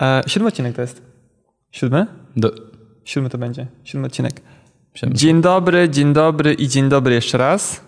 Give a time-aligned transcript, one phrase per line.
[0.00, 1.02] E, siódmy odcinek to jest.
[1.72, 2.06] Siódmy?
[2.36, 2.52] Do...
[3.04, 3.66] Siódmy to będzie.
[3.84, 4.40] Siódmy odcinek.
[5.06, 7.80] Dzień dobry, dzień dobry i dzień dobry jeszcze raz.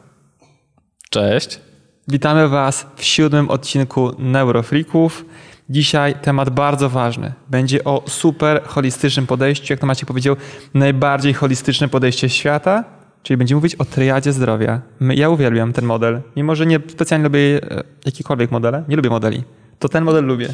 [1.11, 1.61] Cześć.
[2.09, 5.25] Witamy Was w siódmym odcinku Neurofreaków.
[5.71, 7.33] Dzisiaj temat bardzo ważny.
[7.49, 10.37] Będzie o super holistycznym podejściu, jak to Maciek powiedział,
[10.75, 12.85] najbardziej holistyczne podejście świata,
[13.23, 14.81] czyli będziemy mówić o triadzie zdrowia.
[15.01, 19.43] Ja uwielbiam ten model, mimo że nie specjalnie lubię e, jakikolwiek modele, nie lubię modeli,
[19.79, 20.49] to ten model lubię.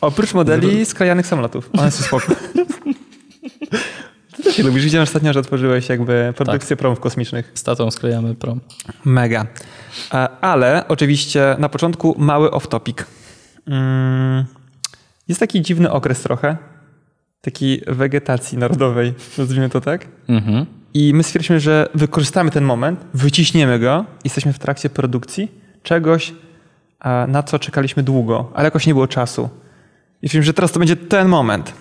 [0.00, 1.70] Oprócz modeli sklejanych samolotów.
[1.78, 2.34] One są spoko.
[4.36, 4.84] Ty też je lubisz.
[4.84, 7.52] Widziałem ostatnio, że otworzyłeś jakby produkcję promów kosmicznych.
[7.54, 8.60] Z tatą sklejamy prom.
[9.04, 9.46] Mega.
[10.14, 13.04] E, Ale oczywiście na początku mały off-topic.
[13.66, 14.44] Mm,
[15.28, 16.56] Jest taki dziwny okres trochę,
[17.40, 20.06] takiej wegetacji narodowej, nazwijmy to tak.
[20.28, 20.66] Mhm.
[20.94, 26.34] I my stwierdziliśmy, że wykorzystamy ten moment, wyciśniemy go, jesteśmy w trakcie produkcji czegoś,
[27.04, 29.48] e, na co czekaliśmy długo, ale jakoś nie było czasu.
[30.22, 31.74] I stwierdziliśmy, że teraz to będzie ten moment.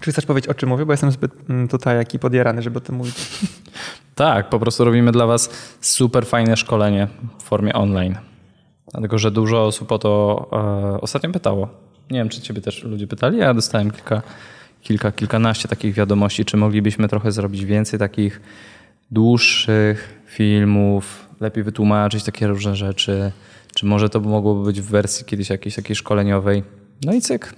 [0.00, 0.86] Czy chcesz powiedzieć, o czym mówię?
[0.86, 3.14] Bo jestem zbyt mm, tutaj jaki podjarany, żeby o tym mówić.
[4.14, 8.18] Tak, po prostu robimy dla Was super fajne szkolenie w formie online.
[8.92, 10.46] Dlatego, że dużo osób o to
[10.96, 11.68] e, ostatnio pytało.
[12.10, 13.38] Nie wiem, czy Ciebie też ludzie pytali.
[13.38, 14.22] Ja dostałem kilka,
[14.82, 18.40] kilka, kilkanaście takich wiadomości, czy moglibyśmy trochę zrobić więcej takich
[19.10, 23.32] dłuższych filmów, lepiej wytłumaczyć takie różne rzeczy.
[23.74, 26.62] Czy może to mogłoby być w wersji kiedyś jakiejś takiej szkoleniowej.
[27.04, 27.54] No i cyk.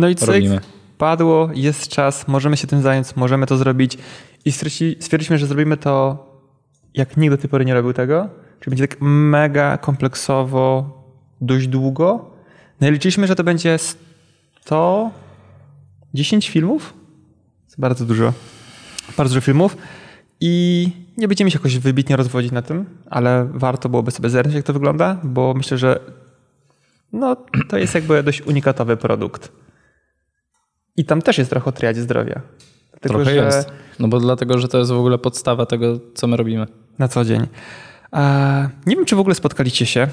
[0.00, 0.60] No i cyk, Robimy.
[0.98, 3.98] padło, jest czas, możemy się tym zająć, możemy to zrobić.
[4.44, 6.26] I stwierdzili- stwierdziliśmy, że zrobimy to,
[6.94, 8.28] jak nikt do tej pory nie robił tego.
[8.60, 10.90] Czyli będzie tak mega kompleksowo,
[11.40, 12.30] dość długo.
[12.80, 13.78] No i liczyliśmy, że to będzie
[14.64, 16.94] 110 filmów.
[17.70, 18.32] To bardzo dużo.
[19.16, 19.76] Bardzo dużo filmów.
[20.40, 24.64] I nie będziemy się jakoś wybitnie rozwodzić na tym, ale warto byłoby sobie zerknąć, jak
[24.64, 26.00] to wygląda, bo myślę, że
[27.12, 27.36] no,
[27.68, 29.52] to jest jakby dość unikatowy produkt.
[31.00, 32.40] I tam też jest trochę o triadzie zdrowia.
[32.90, 33.72] Dlatego, Trochę że jest.
[33.98, 36.66] No bo dlatego, że to jest w ogóle podstawa tego, co my robimy.
[36.98, 37.46] na co dzień.
[38.12, 40.08] E, nie wiem, czy w ogóle spotkaliście się.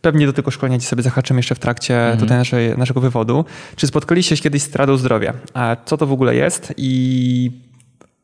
[0.00, 3.44] Pewnie do tego szkolenia sobie zahaczymy jeszcze w trakcie tutaj naszej, naszego wywodu.
[3.76, 5.32] Czy spotkaliście się kiedyś z Radą Zdrowia?
[5.54, 7.50] A co to w ogóle jest i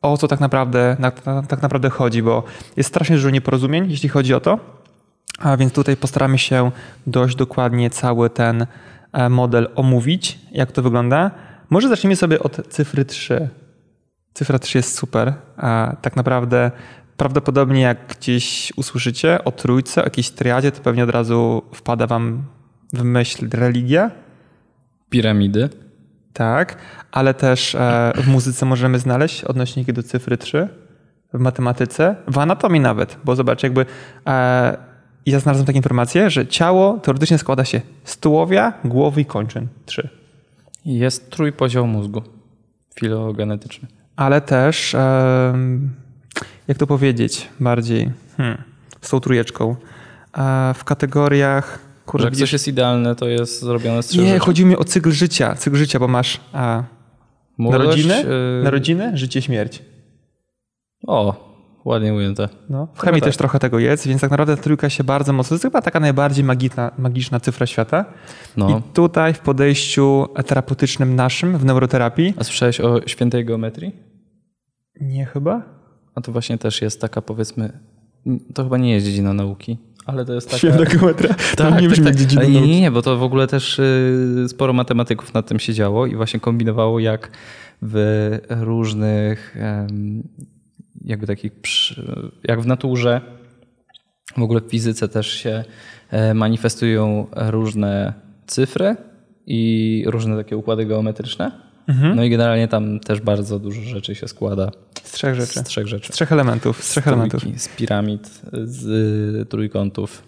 [0.01, 2.23] o co tak naprawdę, na, na, tak naprawdę chodzi?
[2.23, 2.43] Bo
[2.77, 4.59] jest strasznie dużo nieporozumień, jeśli chodzi o to.
[5.39, 6.71] A więc tutaj postaramy się
[7.07, 8.67] dość dokładnie cały ten
[9.13, 11.31] e, model omówić, jak to wygląda.
[11.69, 13.49] Może zacznijmy sobie od cyfry 3.
[14.33, 15.33] Cyfra 3 jest super.
[15.57, 16.71] A tak naprawdę
[17.17, 22.43] prawdopodobnie jak gdzieś usłyszycie o trójce, o jakiejś triadzie, to pewnie od razu wpada wam
[22.93, 24.11] w myśl religia.
[25.09, 25.69] Piramidy.
[26.33, 26.77] Tak,
[27.11, 30.67] ale też e, w muzyce możemy znaleźć odnośniki do cyfry 3,
[31.33, 33.85] w matematyce, w anatomii nawet, bo zobacz, jakby
[34.27, 34.77] e,
[35.25, 39.67] ja znalazłem taką informację, że ciało teoretycznie składa się z tułowia, głowy i kończyn.
[39.85, 40.09] Trzy.
[40.87, 42.21] Jest trójpoziom mózgu
[42.99, 43.87] filogenetyczny.
[44.15, 44.95] Ale też,
[46.67, 48.63] jak to powiedzieć bardziej, hmm,
[49.01, 49.75] z tą trójeczką,
[50.37, 54.39] e, w kategoriach, Że kurde, jak coś jest idealne, to jest zrobione z nie, rzeczy.
[54.39, 56.83] chodzi mi o cykl życia, cykl życia, bo masz a,
[57.57, 59.81] Młodość, narodziny, yy, narodziny, życie, śmierć.
[61.07, 61.46] O,
[61.87, 62.49] ładnie ujęte.
[62.69, 63.29] No, w chemii tak.
[63.29, 65.49] też trochę tego jest, więc tak naprawdę trójka się bardzo mocno.
[65.49, 68.05] To jest chyba taka najbardziej magiczna, magiczna cyfra świata.
[68.57, 68.69] No.
[68.69, 72.33] I tutaj w podejściu terapeutycznym naszym w neuroterapii.
[72.37, 73.95] A słyszałeś o świętej geometrii?
[75.01, 75.61] Nie chyba?
[76.15, 77.79] A to właśnie też jest taka, powiedzmy,
[78.53, 80.57] to chyba nie jest dziedzina nauki, ale to jest taka...
[80.57, 81.33] Święta geometria.
[81.33, 82.15] Tak, to nie brzmi tak, jak tak.
[82.15, 82.69] dziedzina nie, nauki.
[82.69, 86.39] nie, nie, bo to w ogóle też y, sporo matematyków nad tym siedziało i właśnie
[86.39, 87.31] kombinowało, jak
[87.81, 89.57] w różnych,
[91.07, 91.51] jakby takich,
[92.43, 93.21] jak w naturze,
[94.37, 95.63] w ogóle w fizyce też się
[96.11, 98.13] e, manifestują różne
[98.47, 98.95] cyfry
[99.45, 101.51] i różne takie układy geometryczne.
[101.87, 102.15] Mhm.
[102.15, 104.71] No i generalnie tam też bardzo dużo rzeczy się składa
[105.03, 105.59] Z trzech rzeczy.
[105.59, 106.13] z trzech rzeczy.
[106.13, 106.83] Z trzech elementów.
[106.83, 107.41] Z trzech elementów.
[107.41, 108.85] trójki, z piramid, z
[109.41, 110.23] y, trójkątów.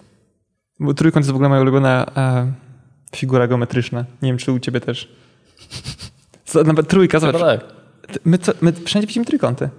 [0.80, 2.52] Bo trójkąt jest w ogóle moja ulubiona e,
[3.16, 4.06] figura geometryczna.
[4.22, 5.08] Nie wiem, czy u ciebie też.
[6.66, 7.42] Nawet trójka, zobacz.
[7.42, 7.66] Tak.
[8.26, 9.70] My, co, my wszędzie widzimy trójkąty.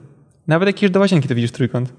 [0.50, 1.92] Nawet jak idziesz do łazienki, to widzisz trójkąt.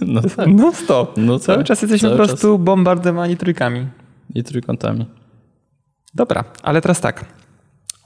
[0.00, 0.48] No tak.
[0.60, 1.16] No stop.
[1.16, 1.66] No Cały tak.
[1.66, 3.86] czas jesteśmy Cały po prostu bombardowani trójkami.
[4.34, 5.06] I trójkątami.
[6.14, 7.24] Dobra, ale teraz tak.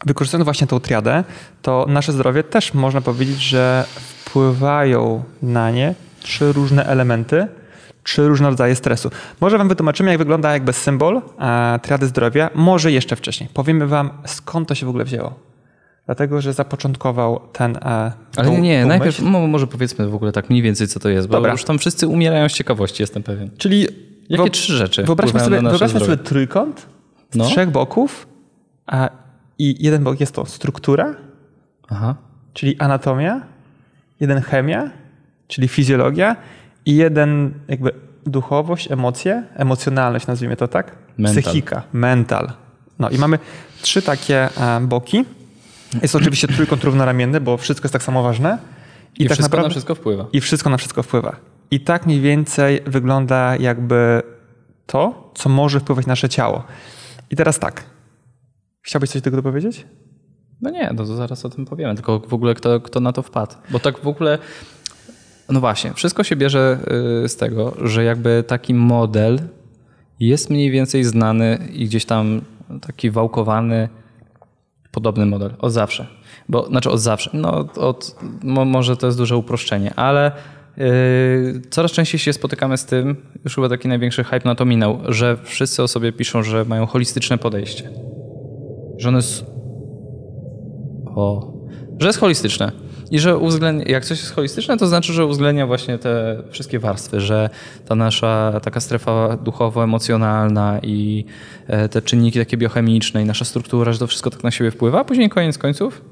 [0.06, 1.24] Wykorzystując właśnie tą triadę,
[1.62, 7.46] to nasze zdrowie też można powiedzieć, że wpływają na nie trzy różne elementy,
[8.02, 9.10] trzy różne rodzaje stresu.
[9.40, 11.22] Może wam wytłumaczymy, jak wygląda jakby symbol
[11.82, 13.48] triady zdrowia, może jeszcze wcześniej.
[13.54, 15.51] Powiemy wam, skąd to się w ogóle wzięło.
[16.06, 17.76] Dlatego, że zapoczątkował ten.
[17.76, 17.80] E,
[18.36, 21.28] Ale tą- nie, tą najpierw może powiedzmy w ogóle tak mniej więcej, co to jest,
[21.28, 21.52] bo Dobra.
[21.52, 23.50] już tam wszyscy umierają z ciekawości, jestem pewien.
[23.58, 23.88] Czyli
[24.28, 26.86] Jakie trzy rzeczy Wyobraźmy sobie, wyobraźmy sobie trójkąt
[27.30, 27.44] z No.
[27.44, 28.26] trzech boków
[28.86, 29.10] a,
[29.58, 31.14] I jeden bok jest to struktura,
[31.88, 32.14] Aha.
[32.52, 33.40] czyli anatomia,
[34.20, 34.90] jeden chemia,
[35.48, 36.36] czyli fizjologia
[36.86, 37.90] i jeden jakby
[38.26, 41.42] duchowość, emocje, emocjonalność nazwijmy to tak, Mental.
[41.42, 42.52] psychika, mental.
[42.98, 43.38] No i mamy
[43.82, 45.24] trzy takie e, boki.
[46.02, 48.58] Jest oczywiście trójkąt równoramienny, bo wszystko jest tak samo ważne.
[49.18, 50.26] I, tak wszystko naprawdę- na wszystko wpływa.
[50.32, 51.36] I wszystko na wszystko wpływa.
[51.70, 54.22] I tak mniej więcej wygląda jakby
[54.86, 56.64] to, co może wpływać na nasze ciało.
[57.30, 57.84] I teraz tak.
[58.82, 59.86] Chciałbyś coś do tego dopowiedzieć?
[60.62, 61.94] No nie, no to zaraz o tym powiemy.
[61.94, 63.54] Tylko w ogóle kto, kto na to wpadł.
[63.70, 64.38] Bo tak w ogóle.
[65.48, 66.78] No właśnie, wszystko się bierze
[67.24, 69.40] y, z tego, że jakby taki model
[70.20, 72.40] jest mniej więcej znany i gdzieś tam
[72.80, 73.88] taki wałkowany,
[74.92, 76.06] podobny model od zawsze.
[76.48, 80.32] Bo, znaczy od zawsze, no od, mo, może to jest duże uproszczenie, ale
[80.78, 84.98] y, coraz częściej się spotykamy z tym, już chyba taki największy hype na to minął,
[85.08, 87.90] że wszyscy o sobie piszą, że mają holistyczne podejście.
[88.98, 89.44] Że one jest
[91.06, 91.52] o,
[91.98, 92.72] że jest holistyczne.
[93.12, 97.20] I że uwzględnia, jak coś jest holistyczne, to znaczy, że uwzględnia właśnie te wszystkie warstwy,
[97.20, 97.50] że
[97.86, 101.24] ta nasza taka strefa duchowo-emocjonalna i
[101.66, 105.00] e, te czynniki takie biochemiczne i nasza struktura, że to wszystko tak na siebie wpływa,
[105.00, 106.02] a później koniec końców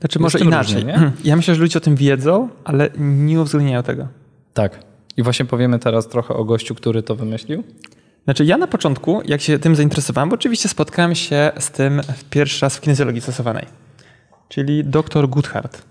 [0.00, 0.74] Znaczy może inaczej.
[0.74, 1.12] różnie, nie?
[1.30, 4.08] ja myślę, że ludzie o tym wiedzą, ale nie uwzględniają tego.
[4.54, 4.90] tak.
[5.16, 7.64] I właśnie powiemy teraz trochę o gościu, który to wymyślił.
[8.24, 12.00] Znaczy ja na początku, jak się tym zainteresowałem, bo oczywiście spotkałem się z tym
[12.30, 13.66] pierwszy raz w kinezjologii stosowanej,
[14.48, 15.82] czyli dr Goodhart.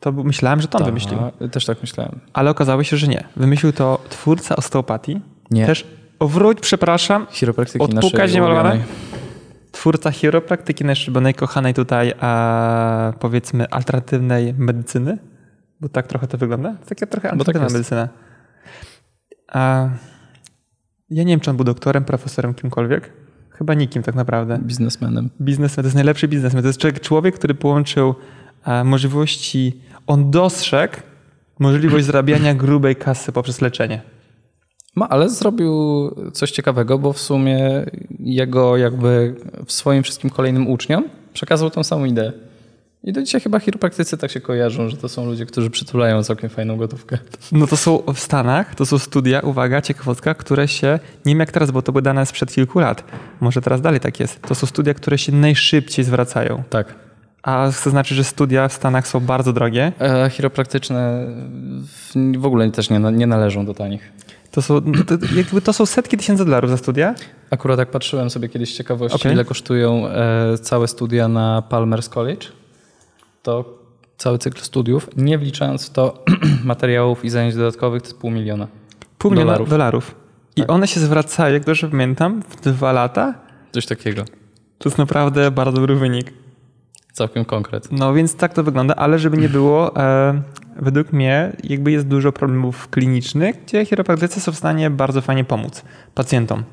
[0.00, 1.18] To myślałem, że to on wymyślił.
[1.20, 2.20] A, Też tak myślałem.
[2.32, 3.24] Ale okazało się, że nie.
[3.36, 5.20] Wymyślił to twórca osteopatii.
[5.50, 5.66] Nie.
[5.66, 5.86] Też,
[6.18, 8.78] o wróć, przepraszam, Chiropraktyki Odpukać naszej niemalowane?
[9.72, 15.18] twórca chiropraktyki najszczególniej kochanej tutaj, a, powiedzmy, alternatywnej medycyny,
[15.80, 16.76] bo tak trochę to wygląda.
[16.88, 17.74] Taka trochę tak alternatywna jest.
[17.74, 18.08] medycyna.
[19.52, 19.88] A,
[21.10, 23.12] ja nie wiem, czy on był doktorem, profesorem, kimkolwiek.
[23.50, 24.58] Chyba nikim tak naprawdę.
[24.62, 25.30] Biznesmenem.
[25.40, 26.62] Biznesmen to jest najlepszy biznesmen.
[26.62, 28.14] To jest człowiek, człowiek który połączył
[28.64, 30.96] e, możliwości, on dostrzegł
[31.58, 34.02] możliwość zarabiania grubej kasy poprzez leczenie.
[34.96, 35.70] No, ale zrobił
[36.32, 37.86] coś ciekawego, bo w sumie
[38.20, 39.34] jego jakby
[39.66, 42.32] w swoim wszystkim kolejnym uczniom przekazał tą samą ideę.
[43.04, 46.50] I do dzisiaj chyba chiropraktycy tak się kojarzą, że to są ludzie, którzy przytulają całkiem
[46.50, 47.18] fajną gotówkę.
[47.52, 51.52] No to są w Stanach, to są studia, uwaga, ciekawostka, które się, nie wiem jak
[51.52, 53.04] teraz, bo to były dane sprzed kilku lat,
[53.40, 56.62] może teraz dalej tak jest, to są studia, które się najszybciej zwracają.
[56.70, 57.07] Tak.
[57.48, 59.92] A to znaczy, że studia w Stanach są bardzo drogie.
[60.00, 61.26] E, chiropraktyczne
[62.38, 64.12] w, ogóle też nie, nie należą do tanich.
[64.50, 67.14] To są, to, jakby to są setki tysięcy dolarów za studia.
[67.50, 69.32] Akurat jak patrzyłem sobie kiedyś z ciekawości, Okej.
[69.32, 72.46] ile kosztują e, całe studia na Palmer's College,
[73.42, 73.78] to
[74.16, 76.24] cały cykl studiów, nie wliczając w to
[76.64, 78.66] materiałów i zajęć dodatkowych, to jest pół miliona.
[79.18, 79.68] Pół miliona Dolarów.
[79.70, 80.14] dolarów.
[80.56, 80.70] I Tak.
[80.70, 83.34] one się zwracają, jak dobrze pamiętam, w dwa lata.
[83.72, 84.24] Coś takiego.
[84.78, 86.32] To jest naprawdę bardzo dobry wynik.
[87.12, 87.88] Całkiem konkret.
[87.92, 90.42] No więc tak to wygląda, ale żeby nie było, e,
[90.76, 95.82] według mnie jakby jest dużo problemów klinicznych, gdzie chiropraktycy są w stanie bardzo fajnie pomóc
[96.14, 96.64] pacjentom.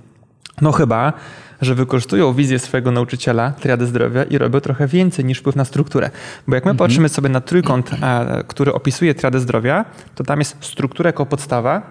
[0.61, 1.13] No chyba,
[1.61, 6.09] że wykorzystują wizję swojego nauczyciela, triady zdrowia i robią trochę więcej niż wpływ na strukturę.
[6.47, 9.85] Bo jak my patrzymy sobie na trójkąt, e, który opisuje triadę zdrowia,
[10.15, 11.81] to tam jest struktura jako podstawa,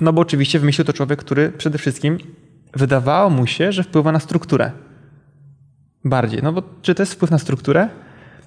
[0.00, 2.18] no bo oczywiście wymyślił to człowiek, który przede wszystkim
[2.74, 4.72] wydawało mu się, że wpływa na strukturę.
[6.04, 6.42] Bardziej.
[6.42, 7.88] No bo czy to jest wpływ na strukturę?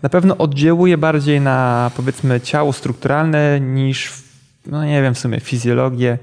[0.01, 4.13] Na pewno oddziałuje bardziej na powiedzmy ciało strukturalne niż,
[4.65, 6.17] no nie wiem, w sumie fizjologię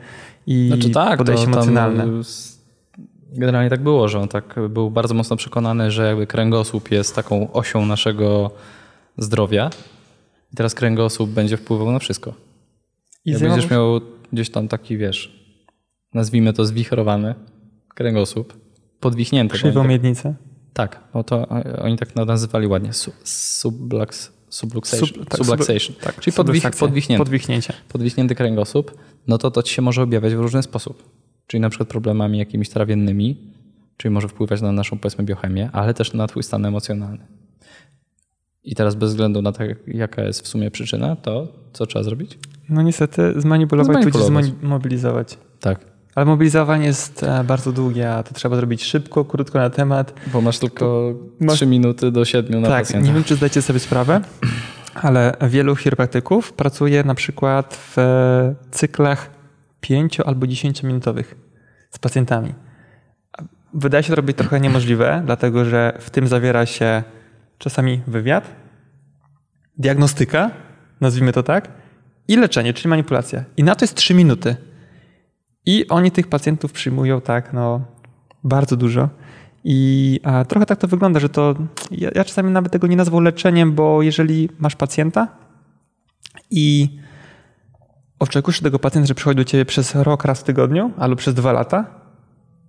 [0.46, 2.06] i Znaczy tak, podejście to emocjonalne.
[3.32, 7.52] Generalnie tak było, że on tak był bardzo mocno przekonany, że jakby kręgosłup jest taką
[7.52, 8.50] osią naszego
[9.16, 9.70] zdrowia.
[10.52, 12.34] I teraz kręgosłup będzie wpływał na wszystko.
[13.24, 14.00] I Jak będziesz miał
[14.32, 15.42] gdzieś tam taki, wiesz,
[16.14, 17.34] nazwijmy to zwichrowany
[17.94, 18.54] kręgosłup,
[19.00, 19.54] podwichnięty.
[19.54, 20.34] krzywą oni tak, miednicę.
[20.72, 21.48] Tak, no to
[21.82, 25.94] oni tak nazywali ładnie, su, sublux, subluxation, Sub- tak, subluxation.
[25.96, 27.72] sub- tak, czyli podwich, podwichnięty Podwichnięcie.
[27.88, 28.98] podwichnięty kręgosłup,
[29.28, 31.02] no to to ci się może objawiać w różny sposób.
[31.46, 33.52] Czyli na przykład problemami jakimiś trawiennymi,
[33.96, 37.26] czyli może wpływać na naszą powiedzmy biochemię, ale też na twój stan emocjonalny.
[38.64, 42.38] I teraz bez względu na to, jaka jest w sumie przyczyna, to co trzeba zrobić?
[42.68, 44.60] No niestety zmanipulować, tudzież Zmanipulować.
[44.60, 45.38] zmobilizować.
[45.60, 45.91] Tak.
[46.14, 50.14] Ale mobilizowanie jest e, bardzo długie, a to trzeba zrobić szybko, krótko na temat.
[50.32, 53.06] Bo masz tylko Masz- 3 minuty do 7 na tak, pacjenta.
[53.06, 54.20] nie wiem, czy zdajecie sobie sprawę,
[54.94, 57.96] ale wielu chiropraktyków pracuje na przykład w
[58.70, 59.30] cyklach
[59.80, 61.34] 5 albo 10 minutowych
[61.90, 62.54] z pacjentami.
[63.74, 67.02] Wydaje się to robić trochę niemożliwe, dlatego że w tym zawiera się
[67.58, 68.44] czasami wywiad,
[69.78, 70.50] diagnostyka,
[71.00, 71.68] nazwijmy to tak,
[72.28, 73.44] i leczenie, czyli manipulacja.
[73.56, 74.56] I na to jest 3 minuty.
[75.66, 77.80] I oni tych pacjentów przyjmują tak, no,
[78.44, 79.08] bardzo dużo.
[79.64, 81.54] I trochę tak to wygląda, że to
[81.90, 85.28] ja, ja czasami nawet tego nie nazwę leczeniem, bo jeżeli masz pacjenta
[86.50, 86.98] i
[88.18, 91.52] oczekujesz tego pacjenta, że przychodzi do ciebie przez rok raz w tygodniu albo przez dwa
[91.52, 91.86] lata,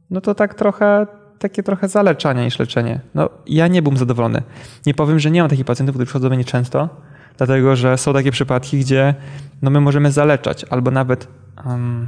[0.09, 1.07] no to tak trochę
[1.39, 2.99] takie trochę zaleczanie niż leczenie.
[3.15, 4.41] No, ja nie byłem zadowolony.
[4.85, 6.89] Nie powiem, że nie mam takich pacjentów, którzy przychodzą do mnie często,
[7.37, 9.15] dlatego że są takie przypadki, gdzie
[9.61, 11.27] no, my możemy zaleczać albo nawet
[11.65, 12.07] um,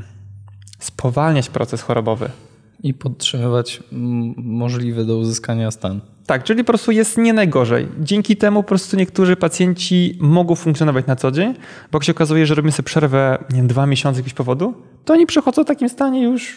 [1.05, 2.29] spowalniać proces chorobowy.
[2.83, 3.83] I podtrzymywać
[4.37, 6.01] możliwy do uzyskania stan.
[6.25, 7.87] Tak, czyli po prostu jest nie najgorzej.
[7.99, 11.53] Dzięki temu po prostu niektórzy pacjenci mogą funkcjonować na co dzień,
[11.91, 14.73] bo jak się okazuje, że robimy sobie przerwę nie wiem, dwa miesiące z jakiegoś powodu,
[15.05, 16.55] to oni przychodzą w takim stanie już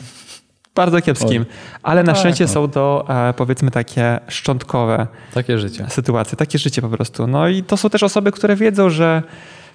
[0.74, 1.46] bardzo kiepskim.
[1.82, 2.50] Ale na tak, szczęście no.
[2.50, 5.86] są to e, powiedzmy takie szczątkowe takie życie.
[5.88, 7.26] sytuacje, takie życie po prostu.
[7.26, 9.22] No i to są też osoby, które wiedzą, że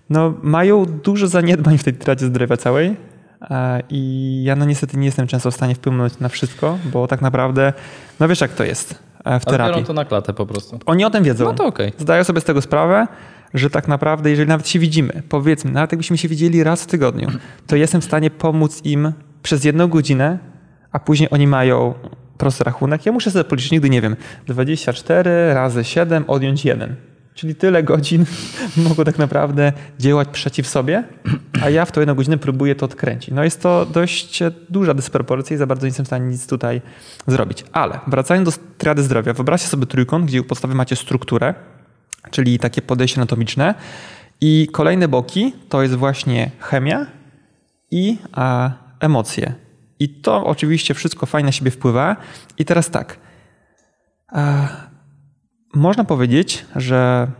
[0.09, 3.12] no, mają dużo zaniedbań w tej tracie zdrowia całej.
[3.49, 7.21] E, I ja no niestety nie jestem często w stanie wpłynąć na wszystko, bo tak
[7.21, 7.73] naprawdę,
[8.19, 9.73] no wiesz jak to jest e, w terapii.
[9.73, 10.79] Ale to na klatę po prostu.
[10.85, 11.45] Oni o tym wiedzą.
[11.45, 11.87] No to okej.
[11.87, 12.01] Okay.
[12.01, 13.07] Zdają sobie z tego sprawę,
[13.53, 17.27] że tak naprawdę, jeżeli nawet się widzimy, powiedzmy, nawet jakbyśmy się widzieli raz w tygodniu,
[17.67, 20.53] to jestem w stanie pomóc im przez jedną godzinę
[20.93, 21.93] a później oni mają
[22.37, 23.05] prosty rachunek.
[23.05, 24.15] Ja muszę sobie policzyć, nigdy nie wiem,
[24.47, 26.95] 24 razy 7 odjąć 1.
[27.35, 28.25] Czyli tyle godzin
[28.89, 31.03] mogą tak naprawdę działać przeciw sobie,
[31.61, 33.33] a ja w tą jedną godzinę próbuję to odkręcić.
[33.33, 36.81] No jest to dość duża dysproporcja i za bardzo nie jestem w stanie nic tutaj
[37.27, 37.65] zrobić.
[37.71, 41.53] Ale wracając do triady zdrowia, wyobraźcie sobie trójkąt, gdzie u podstawy macie strukturę,
[42.31, 43.75] czyli takie podejście anatomiczne
[44.41, 47.05] i kolejne boki to jest właśnie chemia
[47.91, 49.53] i a, emocje.
[49.99, 52.15] I to oczywiście wszystko fajnie na siebie wpływa.
[52.57, 53.17] I teraz tak.
[54.31, 54.67] E,
[55.73, 57.31] można powiedzieć, że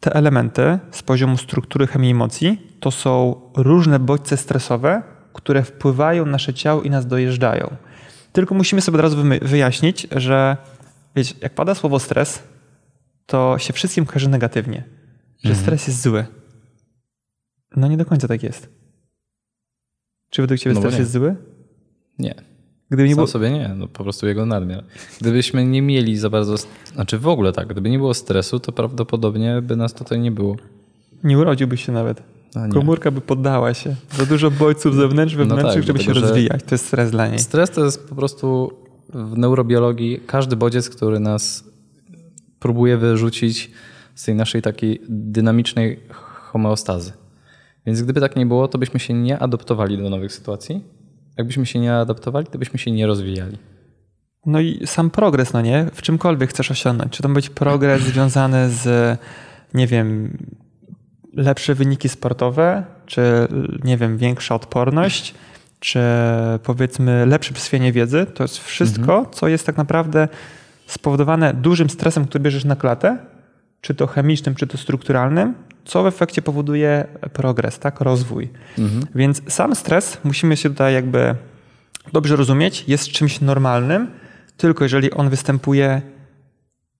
[0.00, 5.02] te elementy z poziomu struktury chemii emocji to są różne bodźce stresowe,
[5.32, 7.76] które wpływają na nasze ciało i nas dojeżdżają.
[8.32, 10.56] Tylko musimy sobie od razu wyjaśnić, że
[11.16, 12.42] wiecie, jak pada słowo stres,
[13.26, 14.84] to się wszystkim kojarzy negatywnie,
[15.44, 15.64] że mhm.
[15.64, 16.26] stres jest zły.
[17.76, 18.68] No nie do końca tak jest.
[20.30, 21.36] Czy według Ciebie no stres jest zły?
[22.18, 22.55] Nie.
[22.88, 23.26] Gdyby nie Sam było...
[23.26, 24.84] sobie nie, no po prostu jego nadmiar.
[25.20, 26.54] Gdybyśmy nie mieli za bardzo,
[26.94, 30.56] znaczy w ogóle tak, gdyby nie było stresu, to prawdopodobnie by nas tutaj nie było.
[31.24, 32.22] Nie urodziłbyś się nawet.
[32.72, 33.96] Komórka by poddała się.
[34.12, 36.62] Za dużo bodźców zewnętrznych, wewnętrznych, no tak, żeby się rozwijać.
[36.62, 37.38] To jest stres dla niej.
[37.38, 38.72] Stres to jest po prostu
[39.08, 41.64] w neurobiologii każdy bodziec, który nas
[42.58, 43.70] próbuje wyrzucić
[44.14, 46.00] z tej naszej takiej dynamicznej
[46.50, 47.12] homeostazy.
[47.86, 50.95] Więc gdyby tak nie było, to byśmy się nie adoptowali do nowych sytuacji
[51.36, 53.58] jakbyśmy się nie adaptowali, to byśmy się nie rozwijali.
[54.46, 55.86] No i sam progres, no nie?
[55.94, 57.12] W czymkolwiek chcesz osiągnąć.
[57.12, 59.18] Czy to być progres związany z,
[59.74, 60.38] nie wiem,
[61.32, 63.48] lepsze wyniki sportowe, czy,
[63.84, 65.34] nie wiem, większa odporność,
[65.80, 66.00] czy
[66.62, 68.26] powiedzmy lepsze przyswojenie wiedzy.
[68.34, 69.34] To jest wszystko, mhm.
[69.34, 70.28] co jest tak naprawdę
[70.86, 73.18] spowodowane dużym stresem, który bierzesz na klatę,
[73.80, 75.54] czy to chemicznym, czy to strukturalnym,
[75.86, 78.50] co w efekcie powoduje progres, tak, rozwój.
[78.78, 79.06] Mhm.
[79.14, 81.34] Więc sam stres, musimy się tutaj jakby
[82.12, 84.10] dobrze rozumieć, jest czymś normalnym,
[84.56, 86.02] tylko jeżeli on występuje,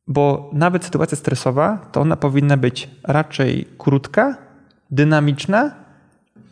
[0.07, 4.37] bo nawet sytuacja stresowa, to ona powinna być raczej krótka,
[4.91, 5.75] dynamiczna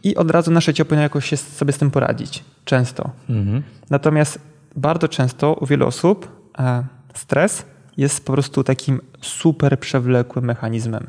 [0.03, 2.45] i od razu nasze ciało powinno jakoś się sobie z tym poradzić.
[2.65, 3.11] Często.
[3.31, 3.63] Mhm.
[3.91, 4.39] Natomiast
[4.77, 6.29] bardzo często u wielu osób
[7.15, 7.65] stres
[7.97, 11.07] jest po prostu takim super przewlekłym mechanizmem.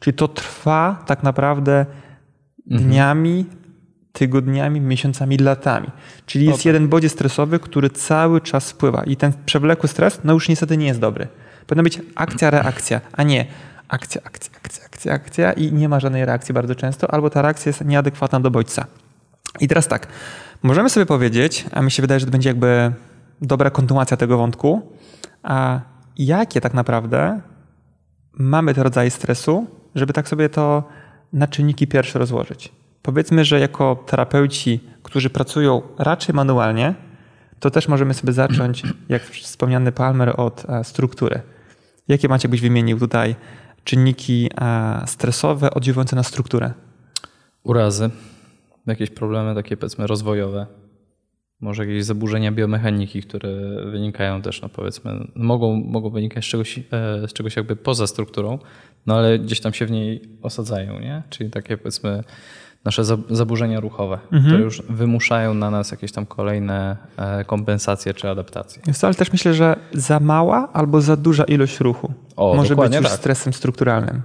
[0.00, 1.86] Czyli to trwa tak naprawdę
[2.70, 2.88] mhm.
[2.88, 3.46] dniami,
[4.12, 5.88] tygodniami, miesiącami, latami.
[6.26, 9.04] Czyli jest jeden bodziec stresowy, który cały czas wpływa.
[9.04, 11.28] I ten przewlekły stres, no już niestety nie jest dobry.
[11.66, 13.46] Powinna być akcja, reakcja, a nie
[13.88, 17.70] akcja, akcja, akcja, akcja, akcja i nie ma żadnej reakcji bardzo często, albo ta reakcja
[17.70, 18.86] jest nieadekwatna do bodźca.
[19.60, 20.06] I teraz tak,
[20.62, 22.92] możemy sobie powiedzieć, a mi się wydaje, że to będzie jakby
[23.42, 24.92] dobra kontynuacja tego wątku,
[25.42, 25.80] a
[26.16, 27.40] jakie tak naprawdę
[28.32, 30.84] mamy te rodzaje stresu, żeby tak sobie to
[31.32, 32.72] na czynniki pierwsze rozłożyć.
[33.02, 36.94] Powiedzmy, że jako terapeuci, którzy pracują raczej manualnie,
[37.60, 41.40] to też możemy sobie zacząć, jak wspomniany Palmer, od e, struktury.
[42.08, 43.36] Jakie macie byś wymienił tutaj
[43.84, 46.72] czynniki e, stresowe oddziałujące na strukturę?
[47.62, 48.10] Urazy,
[48.86, 50.66] jakieś problemy takie powiedzmy rozwojowe,
[51.60, 53.50] może jakieś zaburzenia biomechaniki, które
[53.90, 56.82] wynikają też, no powiedzmy, mogą, mogą wynikać z czegoś, e,
[57.28, 58.58] z czegoś jakby poza strukturą,
[59.06, 61.22] no ale gdzieś tam się w niej osadzają, nie?
[61.30, 62.24] Czyli takie powiedzmy
[62.84, 64.44] nasze zaburzenia ruchowe, mhm.
[64.44, 68.82] które już wymuszają na nas jakieś tam kolejne e, kompensacje czy adaptacje.
[68.86, 72.76] Jest to, ale też myślę, że za mała albo za duża ilość ruchu o, może
[72.76, 73.12] być już tak.
[73.12, 74.22] stresem strukturalnym.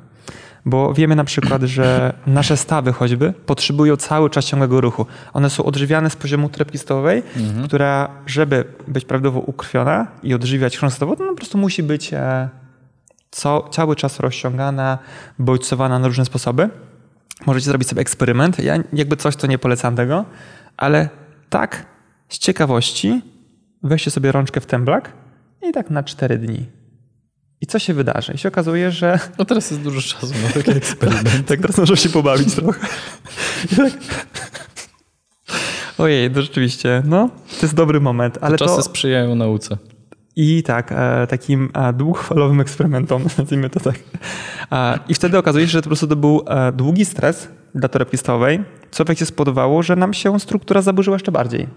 [0.66, 5.06] Bo wiemy na przykład, że nasze stawy choćby potrzebują cały czas ciągłego ruchu.
[5.34, 7.24] One są odżywiane z poziomu trepki stołowej,
[7.66, 12.50] która, żeby być prawidłowo ukrwiona i odżywiać chrząst stołowy, to po prostu musi być e,
[13.32, 14.98] co, cały czas rozciągana,
[15.40, 16.70] bodźcowana na różne sposoby.
[17.46, 18.60] Możecie zrobić sobie eksperyment.
[18.60, 20.26] Ja jakby coś, to nie polecam tego,
[20.78, 21.10] ale
[21.50, 21.86] tak
[22.30, 23.22] z ciekawości
[23.84, 25.12] weźcie sobie rączkę w temblak
[25.70, 26.66] i tak na 4 dni.
[27.62, 28.34] I co się wydarzy?
[28.34, 31.48] I się okazuje, że No teraz jest dużo czasu na taki eksperyment.
[31.48, 32.88] tak teraz możesz się pobawić trochę.
[33.78, 33.94] Tak...
[35.98, 38.82] Ojej, to rzeczywiście, no, to jest dobry moment, ale Czasy to...
[38.82, 39.78] sprzyjają nauce.
[40.36, 43.96] I tak, e, takim e, długofalowym eksperymentom, nazwijmy to tak.
[44.72, 48.18] E, I wtedy okazuje się, że to po prostu to był długi stres dla torebki
[48.18, 51.68] stołowej, co w efekcie spowodowało, że nam się struktura zaburzyła jeszcze bardziej.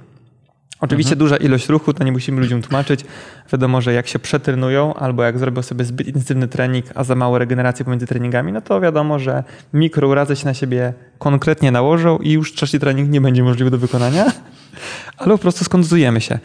[0.80, 3.04] Oczywiście duża ilość ruchu, to nie musimy ludziom tłumaczyć.
[3.52, 7.38] Wiadomo, że jak się przetrenują albo jak zrobią sobie zbyt intensywny trening, a za mało
[7.38, 12.54] regeneracji pomiędzy treningami, no to wiadomo, że mikrourazy się na siebie konkretnie nałożą i już
[12.54, 14.32] trzeci trening nie będzie możliwy do wykonania,
[15.18, 16.38] ale po prostu skontuzujemy się.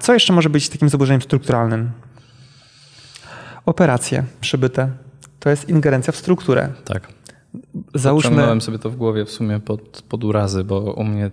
[0.00, 1.90] Co jeszcze może być takim zaburzeniem strukturalnym?
[3.66, 4.90] Operacje przybyte.
[5.40, 6.68] To jest ingerencja w strukturę.
[6.84, 7.08] Tak.
[7.94, 11.30] Załóżmy, Ciągnąłem sobie to w głowie w sumie pod, pod urazy, bo u mnie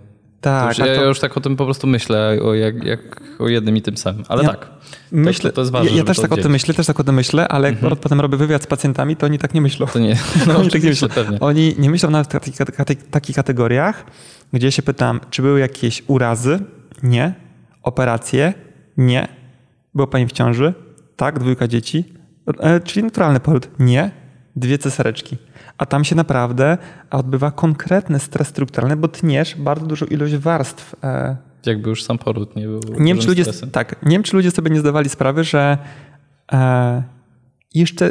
[0.50, 3.00] tak, już, to- ja już tak o tym po prostu myślę, o jak, jak
[3.38, 4.24] o jednym i tym samym.
[4.28, 4.70] Ale Ja tak.
[5.12, 6.52] myślę, to, to jest ważne, ja, ja też tak o tym oddzielić.
[6.52, 9.38] myślę, też tak o tym myślę, ale jak potem robię wywiad z pacjentami, to oni
[9.38, 9.86] tak nie myślą.
[9.86, 10.16] To nie.
[10.46, 11.08] No, Oni tak nie myślą.
[11.08, 11.40] pewnie.
[11.40, 14.04] Oni nie myślą nawet w takich, takich, takich kategoriach,
[14.52, 16.58] gdzie się pytam, czy były jakieś urazy?
[17.02, 17.34] Nie.
[17.82, 18.54] Operacje?
[18.96, 19.28] Nie.
[19.94, 20.74] Była pani w ciąży?
[21.16, 21.38] Tak.
[21.38, 22.04] Dwójka dzieci?
[22.60, 23.68] E, czyli naturalny poród?
[23.78, 24.10] Nie.
[24.56, 25.36] Dwie cesareczki.
[25.78, 26.78] A tam się naprawdę
[27.10, 30.94] odbywa konkretny stres strukturalny, bo tniesz bardzo dużą ilość warstw.
[31.04, 33.70] E, Jakby już sam poród nie był nie wiem, czy ludzie, stresem.
[33.70, 35.78] tak, nie wiem, czy ludzie sobie nie zdawali sprawy, że
[36.52, 37.02] e,
[37.74, 38.10] jeszcze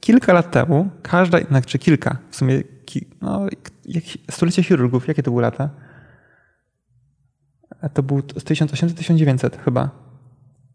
[0.00, 3.46] kilka lat temu każda, znaczy kilka, w sumie ki, no,
[3.84, 5.70] jak, stulecie chirurgów, jakie to były lata?
[7.82, 10.01] E, To był 1800-1900 chyba.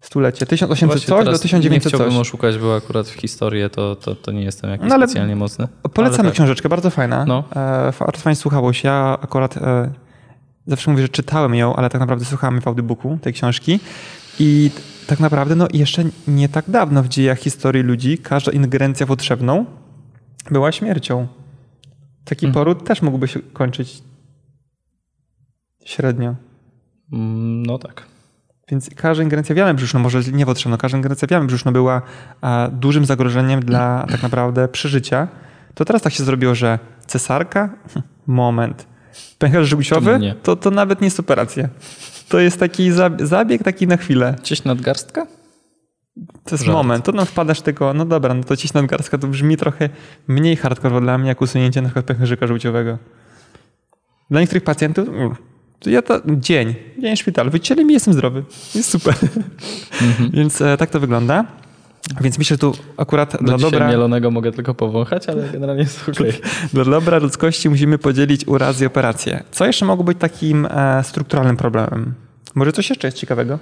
[0.02, 0.46] Stulecie.
[0.46, 2.28] 1800 Właśnie coś do teraz 1900 Nie chciałbym coś.
[2.28, 5.68] oszukać, bo akurat w historię to, to, to nie jestem jakiś No ale specjalnie mocny.
[5.94, 6.34] Polecamy tak.
[6.34, 7.26] książeczkę, bardzo fajna.
[7.26, 7.44] No.
[7.56, 8.88] E, fajnie słuchało się.
[8.88, 9.92] Ja akurat e,
[10.68, 13.80] zawsze mówię, że czytałem ją, ale tak naprawdę słuchałem w audiobooku tej książki.
[14.40, 14.72] I
[15.08, 19.66] tak naprawdę no, jeszcze nie tak dawno w dziejach historii ludzi każda ingerencja potrzebną
[20.52, 21.28] była śmiercią.
[22.26, 22.54] Taki Mhm.
[22.66, 24.04] poród też mógłby się kończyć
[25.86, 26.36] średnio.
[27.14, 28.06] Mm, No tak.
[28.72, 32.02] Więc każda ingerencja w jamę brzuszną, może nie potrzebna, każda ingerencja w jamę brzuszną była
[32.42, 35.28] a, dużym zagrożeniem dla tak naprawdę przeżycia.
[35.74, 37.70] To teraz tak się zrobiło, że cesarka?
[38.28, 38.88] Moment.
[39.38, 40.36] Pęcherz żółciowy?
[40.44, 41.70] To, to nawet nie jest operacja.
[42.30, 44.36] To jest taki zab- zabieg taki na chwilę.
[44.44, 45.28] Cieś nadgarstka?
[46.44, 46.78] To jest Żart.
[46.78, 47.06] moment.
[47.06, 49.90] To nam wpadasz tylko, no dobra, no to ciś nadgarstka to brzmi trochę
[50.28, 52.98] mniej hardcore dla mnie, jak usunięcie na przykład pęcherzyka żółciowego.
[54.30, 55.36] Dla niektórych pacjentów, mm,
[55.86, 58.44] ja to dzień, dzień w szpitalu, wycięli mi, jestem zdrowy.
[58.76, 59.16] Jest super.
[60.34, 61.46] Więc e, tak to wygląda.
[62.22, 66.04] Więc myślę, że tu akurat Do dla dobra, mielonego mogę tylko powąchać, ale generalnie jest
[66.10, 66.34] okej.
[66.74, 69.44] dla dobra ludzkości musimy podzielić urazy i operacje.
[69.52, 72.14] Co jeszcze mogło być takim e, strukturalnym problemem?
[72.56, 73.60] Może coś jeszcze jest ciekawego?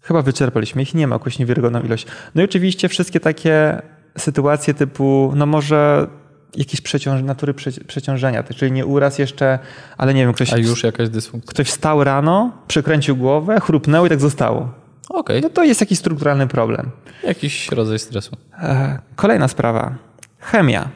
[0.00, 2.06] Chyba wyczerpaliśmy ich, nie ma jakąś niewiarygodną ilość.
[2.34, 3.82] No i oczywiście wszystkie takie
[4.18, 6.06] sytuacje typu, no może
[6.54, 9.58] jakieś przeciąż, natury przeci- przeciążenia, czyli nie uraz jeszcze,
[9.98, 11.50] ale nie wiem, ktoś, A już jakaś dysfunkcja.
[11.50, 14.72] ktoś wstał rano, przekręcił głowę, chrupnęło i tak zostało.
[15.08, 16.90] Okej, No to jest jakiś strukturalny problem.
[17.22, 18.36] jakiś rodzaj stresu.
[18.62, 19.94] E, Kolejna sprawa.
[20.38, 20.88] Chemia.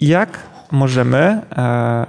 [0.00, 0.38] Jak
[0.72, 2.06] możemy, e,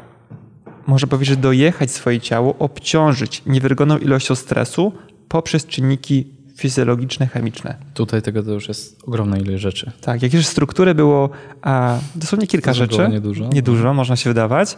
[0.87, 4.93] można powiedzieć, dojechać swoje ciało, obciążyć niewiarygodną ilością stresu
[5.27, 7.75] poprzez czynniki fizjologiczne, chemiczne.
[7.93, 9.91] Tutaj tego to już jest ogromna ilość rzeczy.
[10.01, 11.29] Tak, jak już struktury było
[11.65, 13.49] e, dosłownie kilka Stosunkowo rzeczy, niedużo.
[13.53, 14.77] niedużo, można się wydawać,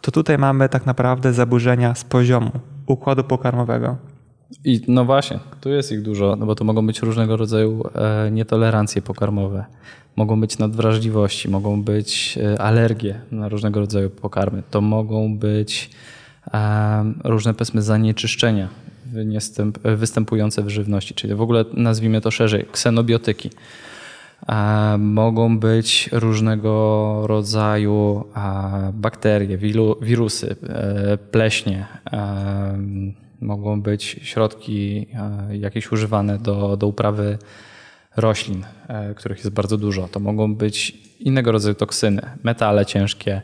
[0.00, 2.50] to tutaj mamy tak naprawdę zaburzenia z poziomu
[2.86, 3.96] układu pokarmowego.
[4.64, 8.30] I no właśnie, tu jest ich dużo, no bo to mogą być różnego rodzaju e,
[8.30, 9.64] nietolerancje pokarmowe,
[10.16, 15.90] mogą być nadwrażliwości, mogą być e, alergie na różnego rodzaju pokarmy, to mogą być
[16.54, 18.68] e, różne powiedzmy zanieczyszczenia
[19.96, 23.50] występujące w żywności, czyli w ogóle nazwijmy to szerzej, ksenobiotyki.
[24.98, 28.24] Mogą być różnego rodzaju
[28.92, 29.58] bakterie,
[30.00, 31.86] wirusy, e, pleśnie.
[33.40, 35.06] Mogą być środki
[35.50, 37.38] jakieś używane do, do uprawy
[38.16, 40.08] roślin, e, których jest bardzo dużo.
[40.08, 43.42] To mogą być innego rodzaju toksyny, metale ciężkie.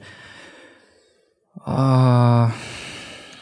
[1.65, 2.51] A,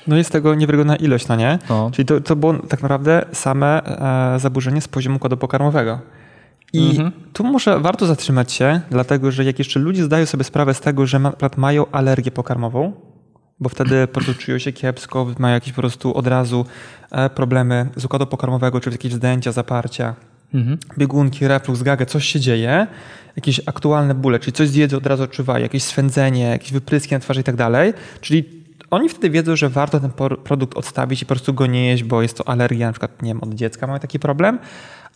[0.08, 1.58] No jest tego niewiarygodna ilość, no nie?
[1.68, 3.82] no, Czyli to, to było tak naprawdę same
[4.34, 5.98] e, zaburzenie z poziomu układu pokarmowego.
[6.72, 7.12] I Mhm.
[7.32, 11.06] tu może warto zatrzymać się, dlatego że jak jeszcze ludzie zdają sobie sprawę z tego,
[11.06, 12.92] że przykład mają alergię pokarmową,
[13.60, 16.64] bo wtedy po prostu czują się kiepsko, mają jakieś po prostu od razu
[17.10, 20.14] e, problemy z układu pokarmowego, czy jakieś zdęcia, zaparcia,
[20.54, 20.78] Mhm.
[20.98, 22.86] biegunki, reflux, gagę, coś się dzieje,
[23.36, 27.20] jakieś aktualne bóle, czyli coś z jedzy od razu odczuwają, jakieś swędzenie, jakieś wypryski na
[27.20, 28.44] twarzy i tak dalej, czyli
[28.90, 30.10] oni wtedy wiedzą, że warto ten
[30.44, 33.30] produkt odstawić i po prostu go nie jeść, bo jest to alergia, na przykład, nie
[33.30, 34.58] wiem, od dziecka mamy taki problem,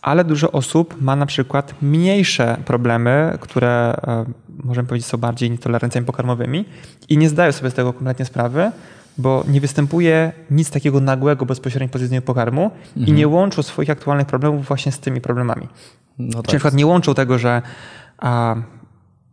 [0.01, 4.25] ale dużo osób ma na przykład mniejsze problemy, które e,
[4.63, 6.65] możemy powiedzieć są bardziej nietolerancjami pokarmowymi
[7.09, 8.71] i nie zdają sobie z tego kompletnie sprawy,
[9.17, 14.27] bo nie występuje nic takiego nagłego bezpośrednio po zjedzeniu pokarmu i nie łączą swoich aktualnych
[14.27, 15.67] problemów właśnie z tymi problemami.
[16.19, 16.47] No Czyli na tak.
[16.47, 17.61] przykład nie łączą tego, że
[18.17, 18.55] a,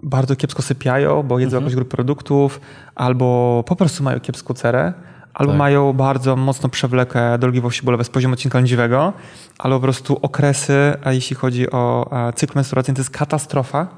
[0.02, 2.60] bardzo kiepsko sypiają, bo jedzą jakąś grupę produktów,
[2.94, 4.92] albo po prostu mają kiepską cerę,
[5.34, 5.58] albo Tak.
[5.58, 9.12] mają bardzo mocno przewlekę dolegliwości bólowe z poziomu odcinka lędźwiowego,
[9.58, 13.88] albo po prostu okresy, a jeśli chodzi o a, cykl menstruacyjny, to jest katastrofa,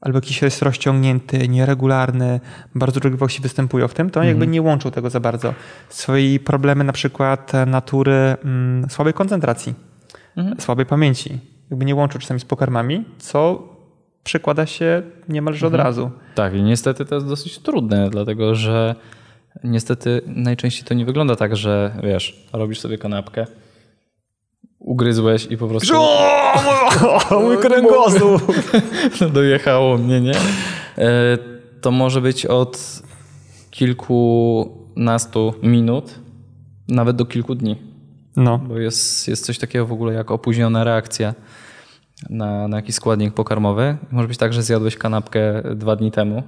[0.00, 2.40] albo jakiś jest rozciągnięty, nieregularny,
[2.74, 5.54] bardzo dolegliwości występują w tym, to jakby nie łączą tego za bardzo.
[5.88, 9.74] Swoje problemy na przykład e, natury mm, słabej koncentracji,
[10.58, 11.38] słabej pamięci,
[11.70, 13.68] jakby nie łączą czasami z pokarmami, co
[14.26, 16.10] przekłada się niemalże od razu.
[16.34, 18.94] Tak, i niestety to jest dosyć trudne, dlatego że
[19.64, 23.46] niestety najczęściej to nie wygląda tak, że wiesz, robisz sobie kanapkę,
[24.78, 25.94] ugryzłeś i po prostu
[27.44, 28.42] mój kręgosłup!
[29.32, 30.34] dojechało mnie, nie?
[30.98, 31.38] E,
[31.80, 33.02] To może być od
[33.70, 36.14] kilkunastu minut,
[36.88, 37.76] nawet do kilku dni,
[38.36, 41.34] No, bo jest, jest coś takiego w ogóle jak opóźniona reakcja
[42.30, 43.96] na, na jakiś składnik pokarmowy.
[44.10, 46.42] Może być tak, że zjadłeś kanapkę dwa dni temu,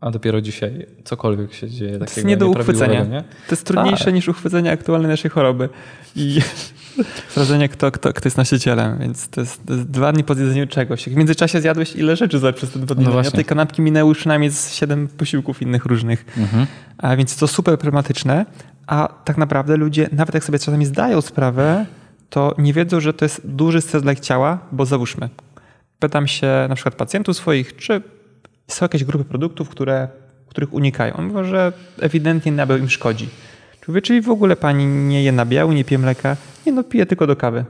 [0.00, 3.04] a dopiero dzisiaj cokolwiek się dzieje to jest nie do uchwycenia.
[3.04, 3.20] nie?
[3.20, 4.14] To jest trudniejsze Tak.
[4.14, 5.68] niż uchwycenie aktualnej naszej choroby.
[6.16, 6.40] I
[7.30, 8.98] sprawdzenie, kto, kto, kto jest nosicielem.
[8.98, 11.08] Więc to jest, to jest dwa dni po zjedzeniu czegoś.
[11.08, 13.04] W międzyczasie zjadłeś ile rzeczy za przez te dwa dni.
[13.04, 13.32] No No właśnie.
[13.32, 16.24] tej kanapki minęły przynajmniej z siedem posiłków innych różnych.
[16.38, 16.66] Mhm.
[16.98, 18.46] A więc to super problematyczne.
[18.86, 21.86] A tak naprawdę ludzie, nawet jak sobie czasami zdają sprawę,
[22.30, 25.28] to nie wiedzą, że to jest duży stres dla ich ciała, bo załóżmy,
[25.98, 28.02] pytam się na przykład pacjentów swoich, czy
[28.68, 30.08] są jakieś grupy produktów, które,
[30.48, 31.16] których unikają.
[31.16, 33.28] On mówi, że ewidentnie nabiał im szkodzi.
[34.02, 36.36] Czyli w ogóle pani nie je nabiału, nie pije mleka?
[36.66, 37.64] Nie no, pije tylko do kawy.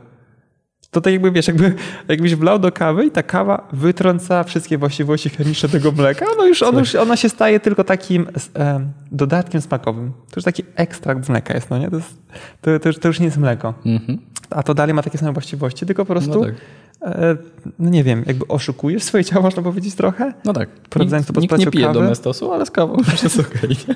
[0.90, 1.74] To tak jakby, wiesz, jakby,
[2.08, 6.62] jakbyś wlał do kawy i ta kawa wytrąca wszystkie właściwości chemiczne tego mleka, no już,
[6.62, 10.12] ono, już ona się staje tylko takim em, dodatkiem smakowym.
[10.12, 11.90] To już taki ekstrakt z mleka jest, no nie?
[11.90, 12.14] To, jest,
[12.60, 13.74] to, to, już, to już nie jest mleko.
[13.86, 14.18] Mhm.
[14.50, 16.54] A to dalej ma takie same właściwości, tylko po prostu, No tak.
[17.02, 17.36] e,
[17.78, 20.32] no nie wiem, jakby oszukujesz swoje ciało, można powiedzieć trochę.
[20.44, 20.68] No tak.
[20.86, 22.00] Sprawdzając to Nikt, nie pije kawy.
[22.00, 23.70] domestosu, ale z kawą już jest okej.
[23.88, 23.94] nie?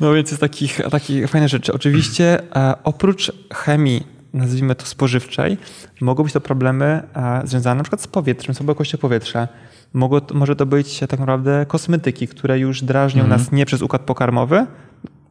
[0.00, 1.72] No więc jest takich, takich fajne rzeczy.
[1.72, 5.58] Oczywiście e, oprócz chemii, nazwijmy to spożywczej,
[6.00, 9.48] mogą być to problemy e, związane na przykład z powietrzem, z jakością powietrza.
[9.92, 13.40] Mogą, może to być tak naprawdę kosmetyki, które już drażnią Mhm.
[13.40, 14.66] nas nie przez układ pokarmowy,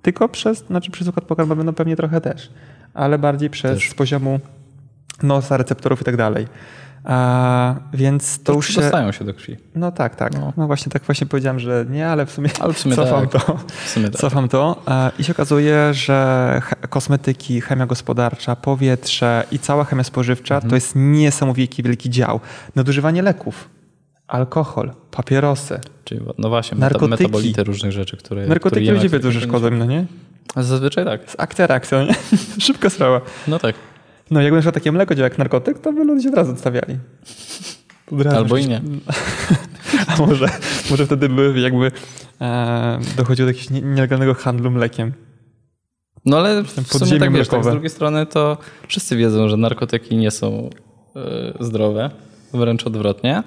[0.02, 2.50] tylko przez, znaczy przez układ pokarmowy no pewnie trochę też,
[2.94, 3.94] ale bardziej przez Też.
[3.94, 4.40] poziomu
[5.24, 6.48] nosa, receptorów i tak dalej.
[7.10, 8.82] A, więc to już się...
[8.82, 9.58] Dostają się do krwi.
[9.76, 10.34] No tak, tak.
[10.34, 10.54] No.
[10.58, 10.68] No.
[10.68, 13.46] właśnie tak właśnie powiedziałem, że nie, ale w sumie, Ale w sumie cofam tak.
[13.46, 13.58] to.
[13.86, 14.22] W sumie tak.
[14.22, 20.56] Cofam to e, i się okazuje, że kosmetyki, chemia gospodarcza, powietrze i cała chemia spożywcza
[20.56, 20.70] Mhm.
[20.70, 22.40] to jest niesamowity wielki dział.
[22.76, 23.70] Nadużywanie leków,
[24.28, 25.80] alkohol, papierosy.
[26.04, 27.10] Czyli, no właśnie, Narkotyki.
[27.24, 30.06] metabolity różnych rzeczy, które które Narkotyki jemy, ludzie które wiedzą, że powinniśmy- szkodzą, no nie?
[30.56, 31.32] Zazwyczaj tak.
[31.32, 32.14] Z akcja reakcja, nie?
[32.66, 33.22] Szybka sprawa.
[33.48, 33.76] No tak.
[34.32, 36.98] No jakby na przykład takie mleko działa jak narkotyk, to by ludzie od razu odstawiali.
[38.12, 38.38] Od razu.
[38.38, 38.82] Albo i nie.
[40.08, 40.50] A może,
[40.90, 41.92] może wtedy by jakby
[42.42, 45.14] e, dochodziło do jakiegoś nie- nielegalnego handlu mlekiem.
[46.26, 50.18] No ale w sumie tak wiesz, tak, z drugiej strony to wszyscy wiedzą, że narkotyki
[50.18, 50.70] nie są
[51.16, 52.10] e, zdrowe,
[52.54, 53.44] wręcz odwrotnie.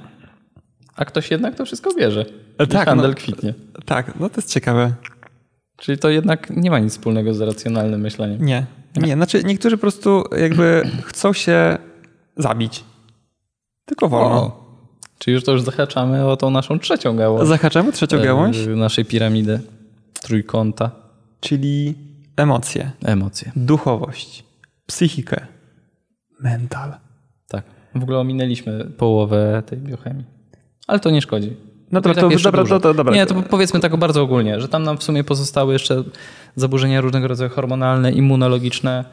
[0.97, 2.25] A ktoś jednak to wszystko bierze.
[2.59, 3.17] E, I tak, handel no.
[3.17, 3.55] kwitnie.
[3.85, 4.93] Tak, no to jest ciekawe.
[5.81, 8.45] Czyli to jednak nie ma nic wspólnego z racjonalnym myśleniem.
[8.45, 8.67] Nie,
[8.97, 9.15] nie.
[9.15, 11.79] Znaczy niektórzy po prostu jakby chcą się
[12.37, 12.85] zabić.
[13.85, 14.37] Tylko wolno.
[14.43, 14.77] O,
[15.19, 17.49] czyli już to już zahaczamy o tą naszą trzecią gałąź.
[17.49, 19.61] Zahaczamy trzecią e, gałąź, Naszej piramidy
[20.23, 20.91] trójkąta.
[21.41, 21.95] czyli
[22.37, 23.53] emocje, Emocje.
[23.57, 24.45] duchowość,
[24.87, 25.47] psychikę,
[26.41, 26.95] mental.
[27.49, 27.65] Tak.
[27.95, 30.25] W ogóle ominęliśmy połowę tej biochemii.
[30.87, 31.57] Ale to nie szkodzi.
[31.93, 33.15] No i to, dobra, to, to dobra.
[33.15, 36.05] Nie, to powiedzmy tak bardzo ogólnie, że tam nam w sumie pozostały jeszcze
[36.57, 39.05] zaburzenia różnego rodzaju hormonalne, immunologiczne,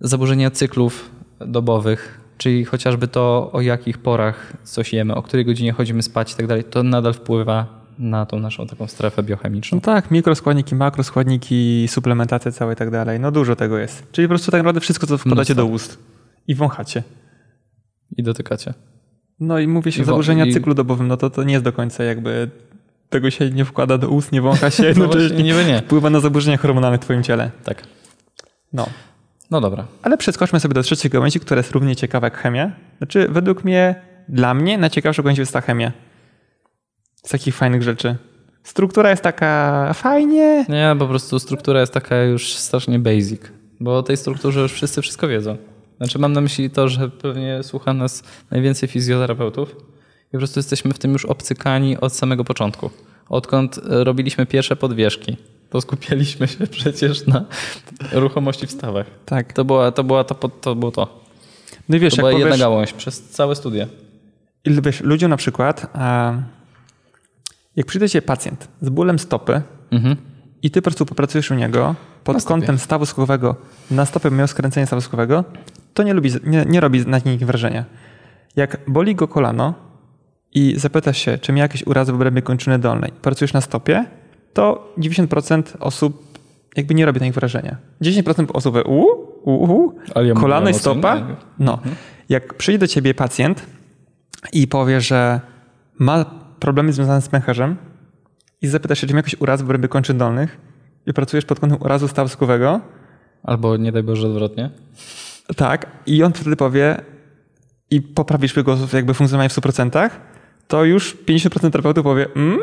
[0.00, 6.02] zaburzenia cyklów dobowych, czyli chociażby to, o jakich porach coś jemy, o której godzinie chodzimy
[6.02, 7.66] spać i tak dalej, to nadal wpływa
[7.98, 9.76] na tą naszą taką strefę biochemiczną.
[9.76, 13.20] No tak, mikroskładniki, makroskładniki, suplementacja cała i tak dalej.
[13.20, 14.12] No dużo tego jest.
[14.12, 15.54] Czyli po prostu tak naprawdę wszystko, co wkładacie Mnóstwo.
[15.54, 15.98] do ust
[16.48, 17.02] i wąchacie.
[18.16, 18.74] I dotykacie.
[19.40, 21.72] No i mówię się I zaburzenia i- cyklu dobowym, no to to nie jest do
[21.72, 22.50] końca jakby
[23.10, 25.78] tego się nie wkłada do ust, nie wącha się, No jednocześnie właśnie, niby nie.
[25.78, 27.50] wpływa na zaburzenia hormonalne w twoim ciele.
[27.64, 27.82] Tak.
[28.72, 28.86] No.
[29.50, 29.86] No dobra.
[30.02, 32.70] Ale przeskoczmy sobie do trzeciej gałęzi, która jest równie ciekawa jak chemia.
[32.98, 33.94] Znaczy, według mnie,
[34.28, 35.92] dla mnie najciekawsza gałęź jest ta chemia.
[37.24, 38.16] Z takich fajnych rzeczy.
[38.62, 40.64] Struktura jest taka fajnie.
[40.68, 43.40] Nie, po prostu struktura jest taka już strasznie basic,
[43.80, 45.56] bo o tej strukturze już wszyscy wszystko wiedzą.
[45.96, 49.76] Znaczy mam na myśli to, że pewnie słucha nas najwięcej fizjoterapeutów
[50.28, 52.90] i po prostu jesteśmy w tym już obcykani od samego początku.
[53.28, 55.36] Odkąd e, robiliśmy pierwsze podwieszki,
[55.70, 57.44] to skupialiśmy się przecież na
[58.12, 59.06] ruchomości w stawach.
[59.26, 59.52] Tak.
[59.52, 61.24] To, była, to, była, to, to było to.
[61.88, 63.86] No i wiesz, To jak była jedna powiesz, gałąź przez całe studia.
[64.64, 65.86] i wiesz, ludziom na przykład,
[67.76, 70.16] jak przyjdzie cię pacjent z bólem stopy Mhm.
[70.62, 73.56] i ty po prostu popracujesz u niego pod kątem stawu skokowego,
[73.90, 75.44] na stopę miał skręcenie stawu skokowego,
[75.96, 77.84] to nie, lubi, nie, nie robi na nim wrażenia.
[78.56, 79.74] Jak boli go kolano
[80.54, 84.04] i zapytasz się, czy miał jakieś urazy w obrębie kończyny dolnej, pracujesz na stopie,
[84.52, 86.38] to 90% osób
[86.76, 87.76] jakby nie robi na nich wrażenia.
[88.02, 89.06] 10% osób u,
[89.42, 91.26] u, u, ja kolano i stopa.
[91.58, 91.78] No.
[92.28, 93.66] Jak przyjdzie do ciebie pacjent
[94.52, 95.40] i powie, że
[95.98, 96.24] ma
[96.60, 97.76] problemy związane z pęcherzem
[98.62, 100.58] i zapytasz się, czy ma jakiś uraz w obrębie kończyn dolnych
[101.06, 102.80] i pracujesz pod kątem urazu stawu skowego,
[103.46, 104.70] Albo nie daj Boże odwrotnie.
[105.56, 107.00] Tak, i on wtedy powie
[107.90, 110.10] i poprawisz jego jakby funkcjonowanie w 100%,
[110.68, 112.58] to już 50% terapeutów powie, mm,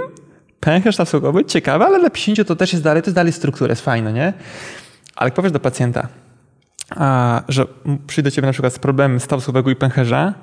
[0.60, 3.72] pęcherz staw skokowy, ciekawe, ale dla 50 to też jest dalej, to jest dalej struktura,
[3.72, 4.34] jest fajne, nie?
[5.16, 6.08] Ale jak powiesz do pacjenta,
[6.90, 7.66] a, że
[8.08, 10.34] przyjdzie do ciebie na przykład z problemem stawu skokowego i pęcherza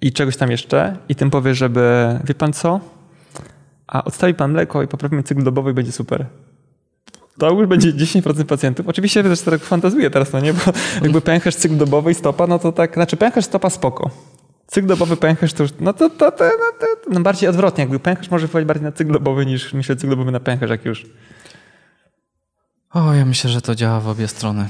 [0.00, 2.80] i czegoś tam jeszcze i tym powie, żeby, wie pan co,
[3.86, 6.26] a odstawi pan mleko i poprawimy cykl dobowy i będzie super.
[7.42, 8.88] To już będzie 10% pacjentów.
[8.88, 10.60] Oczywiście też tak fantazuję teraz, no nie, bo
[11.02, 14.10] jakby pęcherz, cykl dobowy i stopa, no to tak, znaczy pęcherz, stopa spoko.
[14.66, 17.98] Cykl dobowy pęcherz to już, no to, to, to, no, to no bardziej odwrotnie, jakby
[17.98, 21.06] pęcherz może wpływać bardziej na cykl dobowy niż myślę cykl dobowy na pęcherz, jak już.
[22.90, 24.68] O, ja myślę, że to działa w obie strony.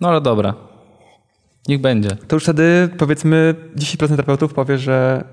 [0.00, 0.54] No ale dobra.
[1.68, 2.10] Niech będzie.
[2.10, 5.24] To już wtedy powiedzmy 10% terapeutów powie, że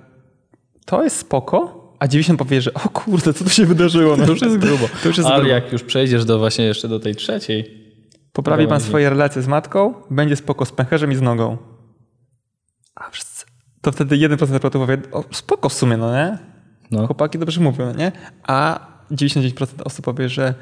[0.86, 4.18] to jest spoko, a 90% powie, że o kurde, co tu się wydarzyło?
[4.18, 4.88] No, To już jest grubo.
[5.04, 5.54] To już jest Ale grubo.
[5.56, 7.82] jak już przejdziesz do właśnie jeszcze do tej trzeciej,
[8.34, 11.58] Poprawi pan swoje relacje z matką, będzie spoko z pęcherzem i z nogą.
[12.96, 13.46] A wszyscy.
[13.82, 16.38] To wtedy 1% terapeutów powie, o, spoko w sumie, no nie?
[16.92, 18.12] no, Chłopaki dobrze mówią, no nie?
[18.44, 20.54] A 99% osób powie, że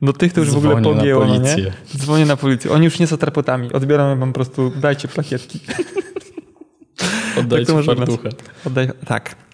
[0.00, 1.56] no tych to już w ogóle Dzwonię pogięło, no nie?
[1.96, 2.70] Dzwonię na policję.
[2.70, 3.72] Oni już nie są terapeutami.
[3.72, 5.60] Odbieram wam po prostu, dajcie plakietki.
[7.40, 8.28] oddajcie może fartuchę.
[8.66, 9.45] Oddaj, tak.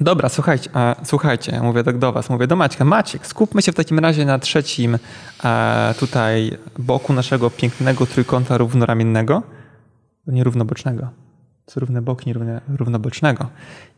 [0.00, 2.84] Dobra, słuchajcie, a, słuchajcie, mówię tak do was, mówię do Maćka.
[2.84, 4.98] Maciek, skupmy się w takim razie na trzecim
[5.44, 9.42] e, tutaj boku naszego pięknego trójkąta równoramiennego.
[10.26, 11.08] Nie równobocznego.
[11.66, 13.46] Co równe boki, nie równe, równobocznego.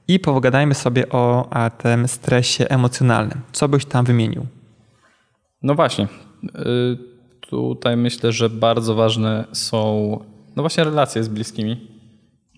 [0.09, 3.41] I pogadajmy sobie o a, tym stresie emocjonalnym.
[3.53, 4.47] Co byś tam wymienił?
[5.63, 6.09] No właśnie.
[6.45, 7.13] Y,
[7.53, 10.19] Tutaj myślę, że bardzo ważne są
[10.57, 11.92] no właśnie relacje z bliskimi,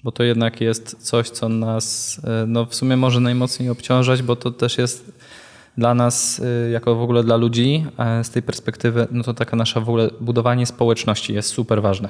[0.05, 4.37] bo to jednak jest coś, co nas y, no w sumie może najmocniej obciążać, bo
[4.37, 5.13] to też jest
[5.79, 9.57] dla nas, y, jako w ogóle dla ludzi, e, z tej perspektywy, no to taka
[9.57, 12.09] nasza w ogóle budowanie społeczności jest super ważne.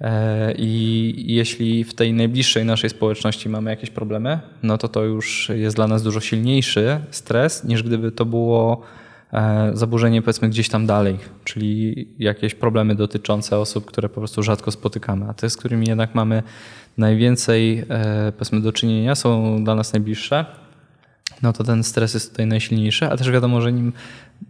[0.00, 5.50] E, I jeśli w tej najbliższej naszej społeczności mamy jakieś problemy, no to to już
[5.54, 8.82] jest dla nas dużo silniejszy stres, niż gdyby to było
[9.32, 14.70] e, zaburzenie powiedzmy gdzieś tam dalej, czyli jakieś problemy dotyczące osób, które po prostu rzadko
[14.70, 16.42] spotykamy, a te, z którymi jednak mamy
[16.98, 20.46] najwięcej e, powiedzmy do czynienia, są dla nas najbliższe,
[21.42, 23.92] no to ten stres jest tutaj najsilniejszy, a też wiadomo, że nim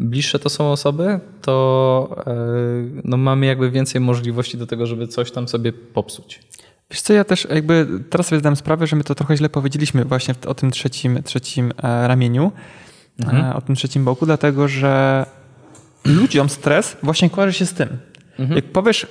[0.00, 2.34] bliższe to są osoby, to e,
[3.04, 6.40] no mamy jakby więcej możliwości do tego, żeby coś tam sobie popsuć.
[6.90, 10.04] Wiesz co, ja też jakby teraz sobie zdałem sprawę, że my to trochę źle powiedzieliśmy
[10.04, 12.52] właśnie o tym trzecim, trzecim e, ramieniu,
[13.32, 15.26] e, o tym trzecim boku, dlatego że
[16.04, 17.88] ludziom stres właśnie kojarzy się z tym.
[18.54, 19.06] Jak powiesz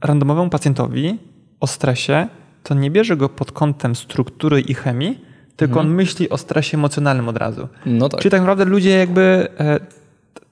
[0.00, 1.18] randomowemu pacjentowi
[1.64, 2.28] o stresie,
[2.62, 5.20] to nie bierze go pod kątem struktury i chemii,
[5.56, 7.68] tylko on myśli o stresie emocjonalnym od razu.
[7.86, 8.20] No tak.
[8.20, 9.80] Czyli tak naprawdę ludzie jakby e,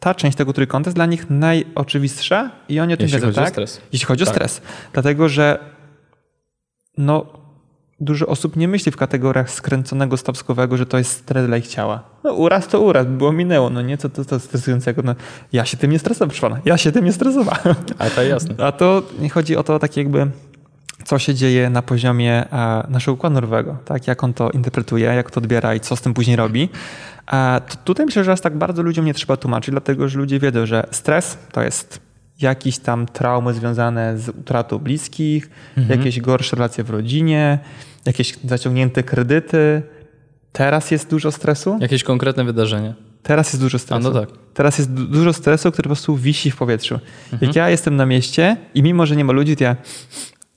[0.01, 3.41] ta część tego trójkąta jest dla nich najoczywistsza i oni o tym Jeśli wiedzą, chodzi
[3.41, 3.53] o tak?
[3.53, 3.81] stres.
[3.93, 4.35] Jeśli chodzi o Tak.
[4.35, 4.63] stres.
[4.93, 5.59] Dlatego, że
[6.99, 7.27] no,
[8.01, 12.03] dużo osób nie myśli w kategoriach skręconego stawskowego, że to jest stres dla ich ciała.
[12.25, 15.03] No uraz to uraz, było minęło, no nie, co to, to stresującego.
[15.05, 15.15] No,
[15.53, 17.75] ja się tym nie stresowałem, proszę pana, ja się tym nie stresowałem.
[17.99, 18.55] A to jasne.
[18.65, 20.27] A to nie chodzi o to tak jakby,
[21.13, 24.07] co się dzieje na poziomie e, naszego układu nerwowego, tak?
[24.07, 26.69] jak on to interpretuje, jak to odbiera i co z tym później robi.
[27.33, 30.39] E, to tutaj myślę, że aż tak bardzo ludziom nie trzeba tłumaczyć, dlatego że ludzie
[30.39, 32.01] wiedzą, że stres to jest
[32.41, 35.51] jakieś tam traumy związane z utratą bliskich,
[35.89, 37.59] jakieś gorsze relacje w rodzinie,
[38.07, 39.83] jakieś zaciągnięte kredyty.
[40.53, 41.79] Teraz jest dużo stresu.
[41.81, 42.95] Jakieś konkretne wydarzenie.
[43.23, 44.09] Teraz jest dużo stresu.
[44.09, 44.29] A, no tak.
[44.55, 47.01] Teraz jest du- dużo stresu, który po prostu wisi w powietrzu.
[47.41, 49.77] Jak ja jestem na mieście i mimo, że nie ma ludzi, to ja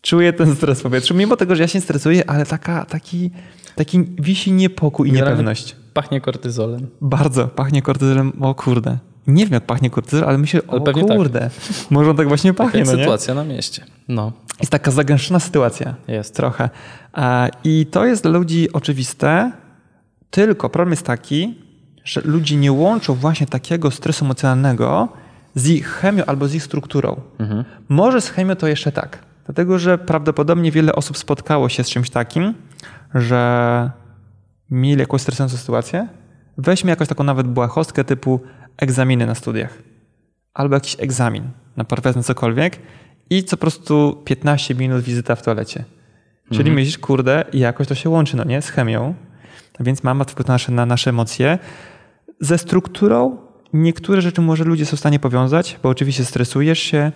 [0.05, 1.13] czuję ten stres w powietrzu.
[1.15, 3.31] Mimo tego, że ja się nie stresuję, ale taka, taki,
[3.75, 5.75] taki wisi niepokój i niepewność.
[5.93, 6.87] Pachnie kortyzolem.
[7.01, 8.33] Bardzo pachnie kortyzolem.
[8.43, 8.97] O kurde.
[9.27, 10.95] Nie wiem, jak pachnie kortyzol, ale myślę, Ale o tak.
[10.95, 11.49] kurde.
[11.89, 13.03] Może on tak właśnie Taka pachnie, jest no nie?
[13.03, 13.85] sytuacja na mieście.
[14.07, 15.95] No, Jest taka zagęszczona sytuacja.
[16.07, 16.35] jest.
[16.35, 16.69] Trochę.
[17.63, 19.51] I to jest dla ludzi oczywiste,
[20.31, 21.57] tylko problem jest taki,
[22.03, 25.07] że ludzi nie łączą właśnie takiego stresu emocjonalnego
[25.55, 27.21] z ich chemią albo z ich strukturą.
[27.89, 32.10] Może z chemią to jeszcze tak, dlatego że prawdopodobnie wiele osób spotkało się z czymś
[32.10, 32.53] takim,
[33.13, 33.91] że
[34.71, 36.08] mieli jakąś stresującą sytuację.
[36.58, 38.39] Weźmy jakąś taką nawet błahostkę typu
[38.77, 39.77] egzaminy na studiach
[40.53, 41.43] albo jakiś egzamin
[41.77, 42.79] na powiedzmy cokolwiek
[43.29, 45.86] i co po prostu 15 minut wizyta w toalecie.
[46.51, 49.13] Czyli myślisz, kurde, i jakoś to się łączy, no nie, z chemią,
[49.79, 51.60] więc ma wpływ na nasze, na nasze emocje.
[52.39, 53.38] Ze strukturą
[53.73, 57.12] niektóre rzeczy może ludzie są w stanie powiązać, bo oczywiście stresujesz się,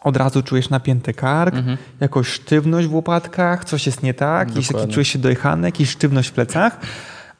[0.00, 1.54] od razu czujesz napięty kark,
[2.00, 6.28] jakąś sztywność w łopatkach, coś jest nie tak, jakiś taki czujesz się dojechany, jakiś sztywność
[6.28, 6.80] w plecach,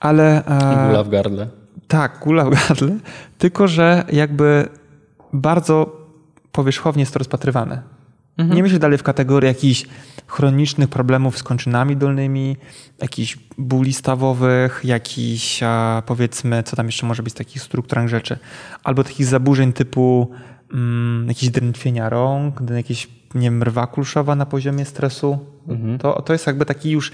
[0.01, 0.45] ale...
[0.47, 1.49] e, Gula w gardle.
[1.89, 2.97] tak, gula w gardle,
[3.39, 4.69] tylko że jakby
[5.33, 5.97] bardzo
[6.53, 7.83] powierzchownie jest to rozpatrywane.
[8.39, 9.85] Nie myślę dalej w kategorii jakichś
[10.27, 12.57] chronicznych problemów z kończynami dolnymi,
[13.03, 18.39] jakichś bóli stawowych, jakichś a, powiedzmy, co tam jeszcze może być z takich strukturalnych rzeczy,
[18.85, 20.31] albo takich zaburzeń typu
[20.73, 25.39] mm, jakieś drętwienia rąk, jakieś nie wiem, rwa kulszowa na poziomie stresu.
[25.99, 27.13] To, to jest jakby taki już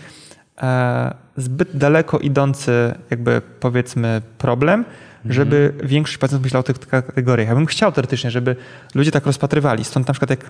[0.62, 4.84] e, zbyt daleko idący jakby powiedzmy problem,
[5.24, 7.48] żeby większość pacjentów myślała o tych kategoriach.
[7.48, 8.56] Ja bym chciał teoretycznie, żeby
[8.94, 9.84] ludzie tak rozpatrywali.
[9.84, 10.40] Stąd na przykład jak,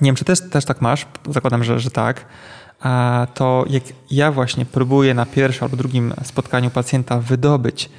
[0.00, 2.24] nie wiem, czy też, też tak masz, zakładam, że, że tak,
[2.80, 7.90] a to jak ja właśnie próbuję na pierwszym albo drugim spotkaniu pacjenta wydobyć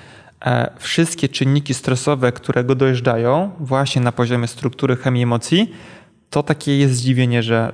[0.79, 5.73] wszystkie czynniki stresowe, które go dojeżdżają właśnie na poziomie struktury chemii emocji,
[6.29, 7.73] to takie jest zdziwienie, że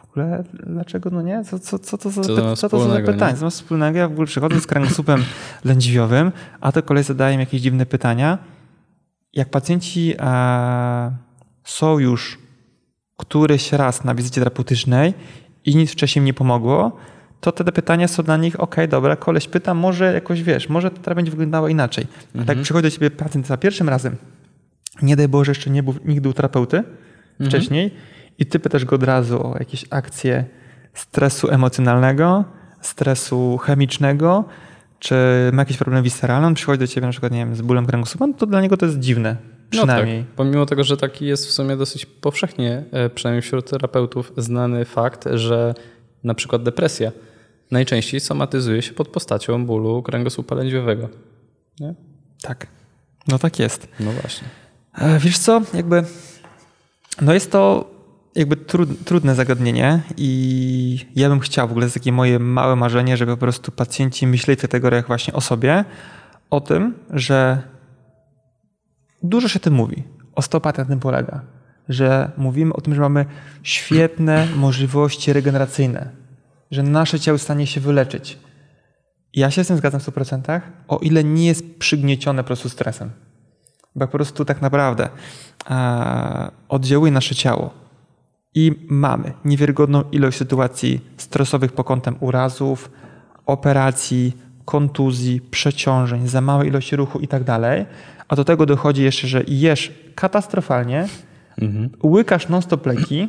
[0.00, 1.44] w ogóle dlaczego no nie?
[1.44, 3.32] Co, co, co to za, Co to py- co to za wspólnego, pytanie?
[3.32, 3.38] nie?
[3.38, 3.98] Co ma wspólnego?
[3.98, 5.24] Ja w ogóle przychodzę z kręgosłupem
[5.64, 8.38] lędźwiowym, a te kolej zadają jakieś dziwne pytania.
[9.32, 11.16] Jak pacjenci e,
[11.64, 12.38] są już
[13.16, 15.14] któryś raz na wizycie terapeutycznej
[15.64, 16.96] i nic wcześniej nie pomogło,
[17.40, 20.98] to te pytania są dla nich, okej, dobra, koleś pyta, może jakoś wiesz, może to
[21.02, 22.06] teraz będzie wyglądało inaczej.
[22.40, 24.16] A tak przychodzi do ciebie pacjent za pierwszym razem,
[25.02, 26.82] nie daj Boże, jeszcze nie był nigdy u terapeuty
[27.46, 27.90] wcześniej
[28.38, 30.44] i ty pytasz go od razu o jakieś akcje
[30.94, 32.44] stresu emocjonalnego,
[32.80, 34.44] stresu chemicznego,
[34.98, 35.14] czy
[35.52, 38.26] ma jakiś problem visceralny, on przychodzi do ciebie na przykład, nie wiem, z bólem kręgosłupa,
[38.26, 39.36] no to dla niego to jest dziwne.
[39.70, 40.18] Przynajmniej.
[40.18, 40.34] No tak.
[40.34, 45.28] Pomimo tego, że taki jest w sumie dosyć powszechnie, e, przynajmniej wśród terapeutów, znany fakt,
[45.34, 45.74] że
[46.24, 47.12] na przykład depresja
[47.70, 51.08] najczęściej somatyzuje się pod postacią bólu kręgosłupa lędźwiowego.
[51.80, 51.94] Nie?
[52.42, 52.66] tak.
[53.28, 53.88] No tak jest.
[54.00, 54.48] No właśnie.
[54.94, 56.04] E, Wiesz co, jakby
[57.20, 57.90] no jest to
[58.34, 63.16] jakby trud, trudne zagadnienie i ja bym chciał, w ogóle jest takie moje małe marzenie,
[63.16, 65.84] żeby po prostu pacjenci myśleli w kategoriach właśnie o sobie,
[66.50, 67.62] o tym, że
[69.22, 70.02] dużo się tym mówi.
[70.34, 71.42] Osteopatia na tym polega,
[71.88, 73.26] że mówimy o tym, że mamy
[73.62, 76.10] świetne możliwości regeneracyjne,
[76.70, 78.38] że nasze ciało jest w stanie się wyleczyć.
[79.34, 83.10] Ja się z tym zgadzam w 100%, o ile nie jest przygniecione po prostu stresem.
[83.94, 85.08] Bo po prostu tak naprawdę
[85.70, 87.70] e, oddziałuje nasze ciało
[88.54, 92.90] i mamy niewiarygodną ilość sytuacji stresowych pod kątem urazów,
[93.46, 97.86] operacji, kontuzji, przeciążeń, za małej ilości ruchu i tak dalej,
[98.28, 101.08] a do tego dochodzi jeszcze, że jesz katastrofalnie,
[102.02, 103.28] łykasz non-stop leki,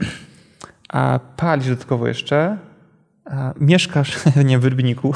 [0.90, 2.58] a palisz dodatkowo jeszcze,
[3.60, 5.14] mieszkasz, nie w Rybniku.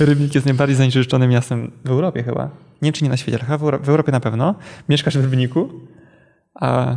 [0.00, 2.48] Rybnik jest najbardziej zanieczyszczonym miastem w Europie chyba.
[2.82, 4.54] Nie czy nie na świecie, ale w, Euro- w Europie na pewno.
[4.88, 5.68] Mieszkasz w Rybniku,
[6.54, 6.96] a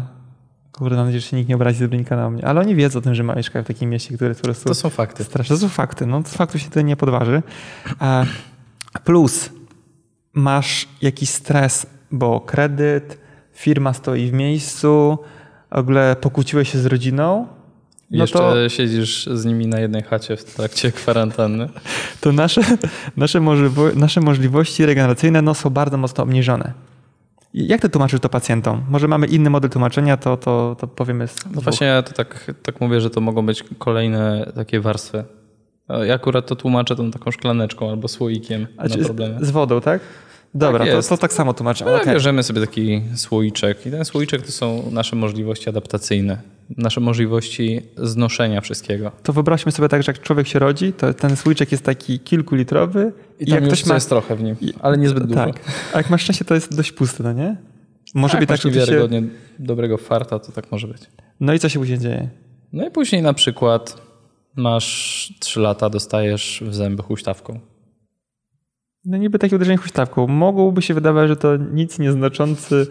[0.71, 2.45] kurde, mam nadzieję, że się nikt nie obrazi z Rybnika na mnie.
[2.45, 4.75] Ale oni wiedzą o tym, że ma mieszka w takim mieście, które po prostu To
[4.75, 5.23] są fakty.
[5.23, 5.55] straszne.
[5.55, 7.41] To są fakty, no z faktów się tutaj nie podważy.
[9.03, 9.49] Plus
[10.33, 13.17] masz jakiś stres, bo kredyt,
[13.53, 15.17] firma stoi w miejscu,
[15.71, 17.47] w ogóle pokłóciłeś się z rodziną,
[18.11, 21.69] no Jeszcze to, siedzisz z nimi na jednej chacie w trakcie kwarantanny.
[22.21, 22.61] to nasze,
[23.17, 26.73] nasze, możliwo, nasze możliwości regeneracyjne no, są bardzo mocno obniżone.
[27.53, 28.83] Jak ty tłumaczysz to pacjentom?
[28.89, 31.63] Może mamy inny model tłumaczenia, to, to, to powiemy z No dwóch.
[31.63, 35.23] właśnie ja to tak, tak mówię, że to mogą być kolejne takie warstwy.
[36.05, 39.45] Ja akurat to tłumaczę tą taką szklaneczką albo słoikiem A na problemy.
[39.45, 40.01] z wodą, tak?
[40.55, 41.85] Dobra, Tak to, to tak samo tłumaczę.
[41.85, 42.13] Ale Okej.
[42.13, 46.37] bierzemy sobie taki słoiczek i ten słoiczek to są nasze możliwości adaptacyjne,
[46.77, 49.11] nasze możliwości znoszenia wszystkiego.
[49.23, 53.11] To wyobraźmy sobie tak, że jak człowiek się rodzi, to ten słoiczek jest taki kilkulitrowy
[53.39, 53.93] I i jak ktoś ma...
[53.93, 55.35] jest trochę w nim, ale niezbyt dużo.
[55.35, 55.59] Tak,
[55.93, 57.57] a jak masz szczęście, to jest dość pusty, no nie?
[58.15, 58.79] Może tak, być tak, że ty się...
[58.79, 59.23] wiarygodnie
[59.59, 61.01] dobrego farta, to tak może być.
[61.39, 62.29] No i co się później dzieje?
[62.73, 64.01] No i później na przykład
[64.55, 67.59] masz 3 lata, dostajesz w zęby huśtawką.
[69.05, 70.27] No niby takie uderzenie huśtawką.
[70.27, 72.87] Mogłoby się wydawać, że to nic nieznaczący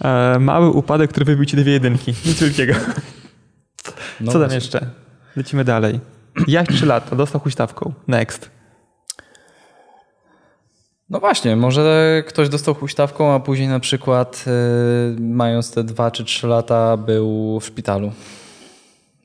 [0.00, 2.14] e, mały upadek, który wybił ci dwie jedynki.
[2.26, 2.74] Nic wielkiego.
[4.20, 4.86] No Co tam jeszcze?
[5.36, 6.00] Lecimy dalej.
[6.46, 7.92] Jaś 3 lata, dostał huśtawką.
[8.08, 8.50] Next.
[11.10, 14.44] No właśnie, może ktoś dostał huśtawką, a później na przykład
[15.16, 18.12] y, mając te 2 czy 3 lata był w szpitalu.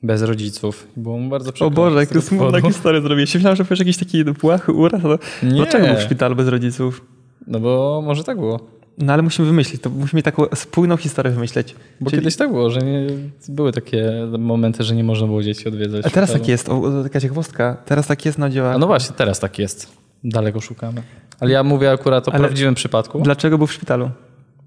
[0.02, 0.86] Bez rodziców.
[0.96, 1.70] Było mu bardzo O przykro.
[1.70, 2.66] Boże, z jak tego smutna powodu.
[2.68, 3.34] historię zrobiłeś.
[3.34, 5.02] Myślałem, że powiesz jakiś taki płachy uraz.
[5.02, 5.18] To...
[5.42, 5.50] Nie.
[5.50, 7.04] Dlaczego był w szpitalu bez rodziców?
[7.46, 8.60] No bo może tak było.
[8.98, 11.74] No ale musimy wymyślić, to musimy taką spójną historię wymyśleć.
[12.00, 13.06] Bo Czyli- kiedyś tak było, że nie,
[13.48, 16.06] były takie momenty, że nie można było dzieci odwiedzać.
[16.06, 17.76] A teraz tak jest, o, o, taka ciekawostka.
[17.84, 18.74] Teraz tak jest na działach.
[18.74, 19.86] A no właśnie, teraz tak jest.
[20.24, 21.02] Daleko szukamy.
[21.40, 23.20] Ale ja mówię akurat o Ale- prawdziwym przypadku.
[23.20, 24.10] Dlaczego był w szpitalu?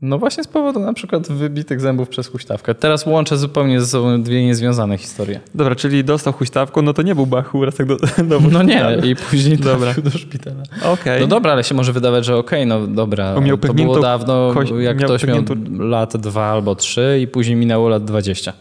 [0.04, 2.76] No właśnie z powodu na przykład wybitych zębów przez huśtawkę.
[2.76, 5.40] Teraz łączę zupełnie ze sobą dwie niezwiązane historie.
[5.56, 7.98] Dobra, czyli dostał huśtawką, no to nie był bach uraz tak do,
[8.30, 9.94] do No nie, i później Dobra.
[10.04, 10.64] do szpitala.
[10.86, 11.22] Okej.
[11.22, 13.40] No dobra, ale się może wydawać, że okej, no dobra.
[13.42, 15.44] Miał to było dawno, kość- jak miał ktoś miał
[15.80, 18.54] lat dwa albo trzy i później minęło lat dwadzieścia.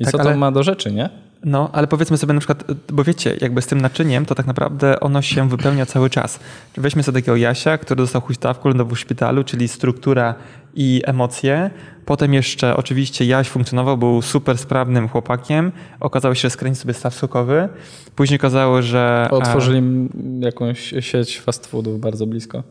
[0.00, 1.10] I Tak, co to ale- ma do rzeczy, nie?
[1.44, 5.00] No, ale powiedzmy sobie na przykład, bo wiecie, jakby z tym naczyniem, to tak naprawdę
[5.00, 6.40] ono się wypełnia cały czas.
[6.76, 10.34] Weźmy sobie takiego Jasia, który dostał huśtawką, lądował w szpitalu, czyli struktura
[10.74, 11.70] i emocje.
[12.04, 15.72] Potem jeszcze oczywiście Jaś funkcjonował, był super sprawnym chłopakiem.
[16.00, 17.68] Okazało się, że skręcił sobie staw sokowy.
[18.16, 19.28] Później okazało, że...
[19.30, 20.08] e, Otworzyli
[20.40, 22.62] jakąś sieć fast foodów bardzo blisko.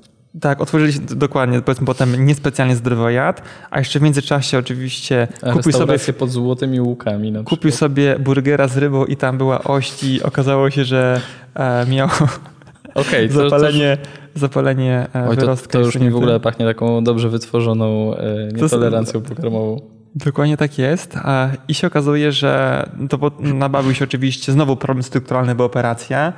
[0.41, 5.71] Tak, otworzyli się dokładnie, powiedzmy potem niespecjalnie zdrowo jadł, a jeszcze w międzyczasie oczywiście kupił
[5.71, 10.23] sobie, pod złotymi łukami na kupił sobie burgera z rybą i tam była ość i
[10.23, 11.21] okazało się, że
[11.55, 12.09] e, miał
[12.95, 13.97] Okej, to, zapalenie,
[14.35, 15.71] zapalenie e, Oj, to, wyrostka.
[15.71, 19.81] to już mi w ogóle pachnie taką dobrze wytworzoną e, nietolerancją pokarmową.
[20.15, 21.15] Dokładnie tak jest.
[21.67, 26.33] I się okazuje, że to nabawił się oczywiście znowu problem strukturalny, bo operacja.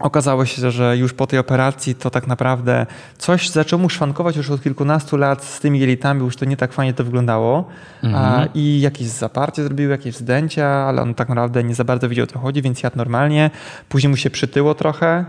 [0.00, 2.86] Okazało się, że już po tej operacji to tak naprawdę
[3.18, 6.72] coś zaczęło mu szwankować już od kilkunastu lat z tymi jelitami, już to nie tak
[6.72, 7.64] fajnie to wyglądało.
[8.14, 12.24] A, I jakieś zaparcie zrobił, jakieś zdęcia, ale on tak naprawdę nie za bardzo wiedział
[12.24, 13.50] o co chodzi, więc jadł normalnie.
[13.88, 15.24] Później mu się przytyło trochę.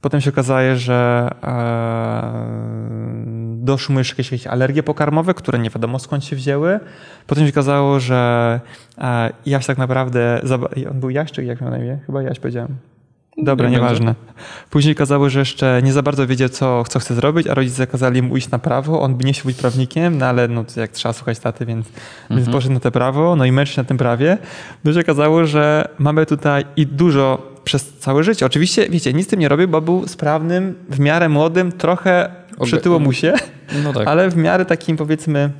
[0.00, 2.32] Potem się okazuje, że e,
[3.56, 6.80] doszły mu jeszcze jakieś, jakieś alergie pokarmowe, które nie wiadomo skąd się wzięły.
[7.26, 8.60] Potem się okazało, że
[8.98, 10.40] e, Jaś tak naprawdę,
[10.90, 11.98] on był Jaś czy jak miał na imię?
[12.06, 12.91] Chyba Jaś powiedziałem.
[13.36, 14.14] Dobra, Niech nieważne.
[14.70, 18.22] Później okazało, że jeszcze nie za bardzo wiedział, co, co chce zrobić, a rodzice kazali
[18.22, 19.00] mu iść na prawo.
[19.02, 21.86] On by nie chciał być prawnikiem, no ale no, jak trzeba słuchać taty, więc,
[22.30, 24.38] więc poszedł na te prawo, no i męczył się na tym prawie.
[24.84, 28.46] No się okazało, że mamy tutaj i dużo przez całe życie.
[28.46, 32.64] Oczywiście, wiecie, nic z tym nie robił, bo był sprawnym, w miarę młodym, trochę Oga-
[32.66, 33.32] przytyło mu się,
[33.84, 34.08] No tak.
[34.08, 35.50] ale w miarę takim powiedzmy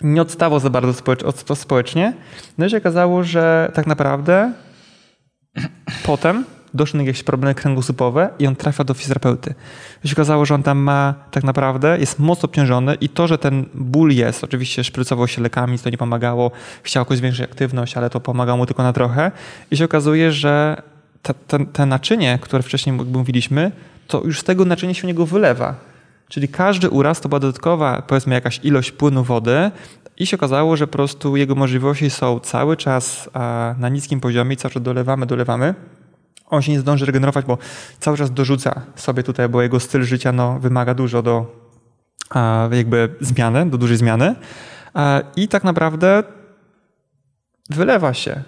[0.00, 2.12] nie odstawał za bardzo społecz- społecznie.
[2.58, 4.52] No i się okazało, że tak naprawdę
[6.06, 6.44] potem
[6.74, 9.54] doszły do jakieś problemy kręgosłupowe i on trafia do fizjoterapeuty.
[10.04, 13.38] I się okazało, że on tam ma tak naprawdę, jest mocno obciążony i to, że
[13.38, 16.50] ten ból jest, oczywiście szprycował się lekami, to nie pomagało,
[16.82, 19.32] chciał jakoś zwiększyć aktywność, ale to pomagało mu tylko na trochę.
[19.70, 20.82] I się okazuje, że
[21.22, 23.72] te, te, te naczynie, które wcześniej mówiliśmy,
[24.06, 25.74] to już z tego naczynia się u niego wylewa.
[26.28, 29.70] Czyli każdy uraz to była dodatkowa, powiedzmy, jakaś ilość płynu wody
[30.18, 33.30] i się okazało, że po prostu jego możliwości są cały czas
[33.78, 35.74] na niskim poziomie cały czas dolewamy, dolewamy.
[36.50, 37.58] On się nie zdąży regenerować, bo
[37.98, 41.46] cały czas dorzuca sobie tutaj, bo jego styl życia no, wymaga dużo do
[42.30, 44.34] a, jakby zmiany, do dużej zmiany.
[44.94, 46.22] A, I tak naprawdę
[47.70, 48.42] wylewa się.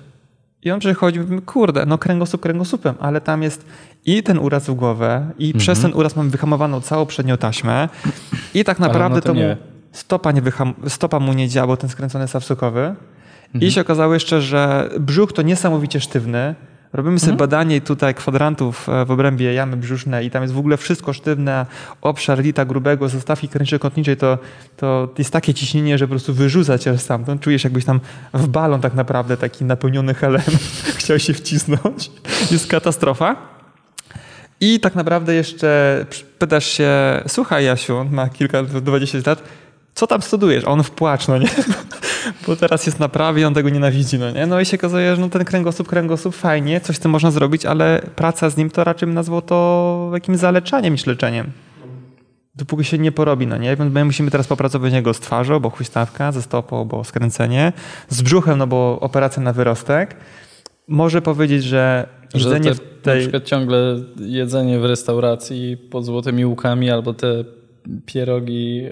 [0.62, 3.66] I on przychodzi kurde, no kręgosłup kręgosłupem, ale tam jest
[4.04, 7.88] i ten uraz w głowę i przez ten uraz mamy wyhamowaną całą przednią taśmę
[8.54, 9.56] i tak naprawdę no to to, mu
[9.92, 12.94] stopa, nie wyham, stopa mu nie działa, bo ten skręcony staw sokowy.
[13.60, 16.54] I się okazało jeszcze, że brzuch to niesamowicie sztywny.
[16.92, 20.76] Robimy sobie badanie tutaj kwadrantów e, w obrębie jamy brzusznej i tam jest w ogóle
[20.76, 21.66] wszystko sztywne,
[22.02, 24.38] obszar lita grubego, zastawki kręczyko-kotniczej, to,
[24.76, 27.40] to jest takie ciśnienie, że po prostu wyrzuca cię stamtąd.
[27.40, 28.00] Czujesz jakbyś tam
[28.34, 30.42] w balon tak naprawdę taki napełniony helem
[30.98, 32.10] chciał się wcisnąć.
[32.50, 33.36] Jest katastrofa.
[34.60, 36.06] I tak naprawdę jeszcze
[36.38, 36.90] pytasz się,
[37.28, 39.42] słuchaj Jasiu, on ma kilka, 20 lat,
[39.94, 40.64] co tam studujesz?
[40.64, 41.48] A on w płacz, no nie?
[42.46, 44.46] Bo teraz jest na prawie, on tego nienawidzi, no nie?
[44.46, 47.66] No i się okazuje, że no ten kręgosłup, kręgosłup, fajnie, coś z tym można zrobić,
[47.66, 51.52] ale praca z nim to raczej bym nazwał to jakimś zaleczaniem niż leczeniem.
[52.54, 53.76] dopóki się nie porobi, no nie?
[53.90, 57.72] My musimy teraz popracować niego z twarzą, bo huśtawka, ze stopą, bo skręcenie,
[58.08, 60.16] z brzuchem, no bo operacja na wyrostek.
[60.88, 63.20] Może powiedzieć, że Że jedzenie te, w na tej...
[63.20, 67.44] przykład ciągle jedzenie w restauracji pod złotymi łukami albo te
[68.06, 68.82] pierogi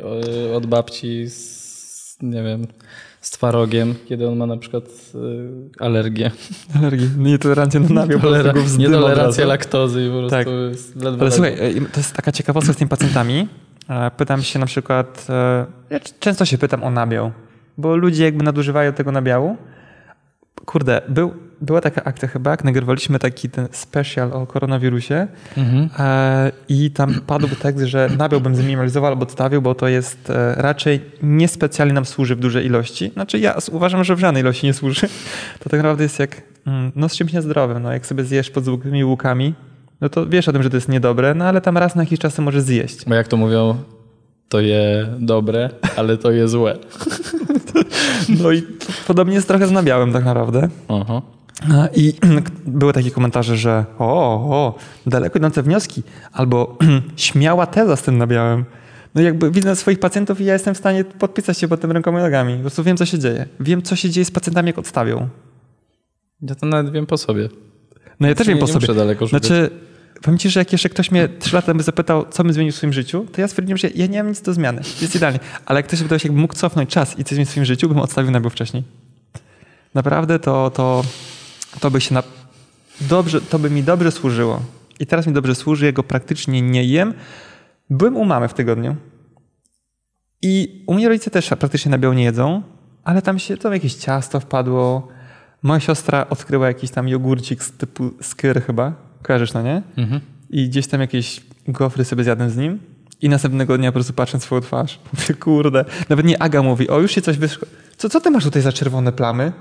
[0.51, 2.67] e, od babci z, nie wiem,
[3.21, 4.85] z twarogiem, kiedy on ma na przykład
[5.81, 6.31] e, alergię.
[6.79, 10.47] Alergii, nietolerancję na nabiał, od Nietolerancję laktozy i po prostu Tak.
[10.71, 11.31] jest ledwo Ale ledwo.
[11.31, 11.57] słuchaj,
[11.93, 13.49] to jest taka ciekawostka z tymi pacjentami.
[13.89, 17.33] E, Pytam się na przykład, e, ja często się pytam o nabiał,
[17.79, 19.57] bo ludzie jakby nadużywają tego nabiału.
[20.67, 25.89] Kurde, był, była taka akcja chyba, jak nagrywaliśmy taki ten special o koronawirusie Mhm.
[25.99, 30.55] e, i tam padł tekst, że nabiał bym zminimalizował albo odstawił, bo to jest e,
[30.55, 33.11] raczej niespecjalnie nam służy w dużej ilości.
[33.15, 35.09] Znaczy ja uważam, że w żadnej ilości nie służy.
[35.61, 37.83] To tak naprawdę jest jak mm, no z czymś niezdrowym.
[37.83, 39.55] No, jak sobie zjesz pod złotymi łukami,
[40.01, 42.19] no to wiesz o tym, że to jest niedobre, no ale tam raz na jakiś
[42.19, 43.05] czas możesz zjeść.
[43.07, 43.77] Bo jak to mówią,
[44.49, 46.79] to je dobre, ale to je złe.
[48.43, 48.63] No i
[49.07, 50.69] podobnie jest trochę z nabiałem tak naprawdę.
[50.89, 51.23] Aha.
[51.97, 52.15] I
[52.67, 54.75] były takie komentarze, że o, o,
[55.07, 56.79] daleko idące wnioski, albo
[57.17, 58.65] śmiała teza z tym nabiałem.
[59.15, 62.21] No jakby widzę swoich pacjentów i ja jestem w stanie podpisać się pod tym rękoma
[62.21, 62.55] i nogami.
[62.55, 63.47] Po prostu wiem, co się dzieje.
[63.61, 65.29] Wiem, co się dzieje z pacjentami, jak odstawią.
[66.43, 67.49] Ja to nawet wiem po sobie.
[68.21, 68.95] No ja też nie, wiem po nie sobie.
[68.95, 69.47] daleko szukać.
[69.47, 69.71] Znaczy,
[70.39, 72.93] ci, że jak jeszcze ktoś mnie trzy lata temu zapytał, co bym zmienił w swoim
[72.93, 74.83] życiu, to ja stwierdziłem, że ja nie mam nic do zmiany.
[75.01, 75.39] Jest idealnie.
[75.67, 77.89] Ale jak ktoś zapytał się, jakbym mógł cofnąć czas i coś zmienić w swoim życiu,
[77.89, 78.83] bym odstawił nabiał wcześniej.
[79.95, 81.05] Naprawdę to, to,
[81.81, 82.23] to by się na...
[83.01, 84.61] dobrze, to by mi dobrze służyło.
[85.01, 87.15] I teraz mi dobrze służy, jego praktycznie nie jem.
[87.91, 88.97] Byłem u mamy w tygodniu.
[90.43, 92.63] I u mnie rodzice też praktycznie nabiał nie jedzą,
[93.05, 95.09] ale tam się tam jakieś ciasto wpadło.
[95.63, 99.10] Moja siostra odkryła jakiś tam jogurcik z typu skyr chyba.
[99.23, 99.83] Kojarzysz, no nie?
[99.97, 100.21] Mhm.
[100.51, 102.79] I gdzieś tam jakieś gofry sobie zjadłem z nim.
[103.21, 105.01] I następnego dnia po prostu patrzę na swoją twarz.
[105.13, 105.85] Mówię, kurde.
[106.09, 107.69] Nawet nie Aga mówi, o już się coś wyszło.
[107.97, 109.53] Co, co ty masz tutaj za czerwone plamy?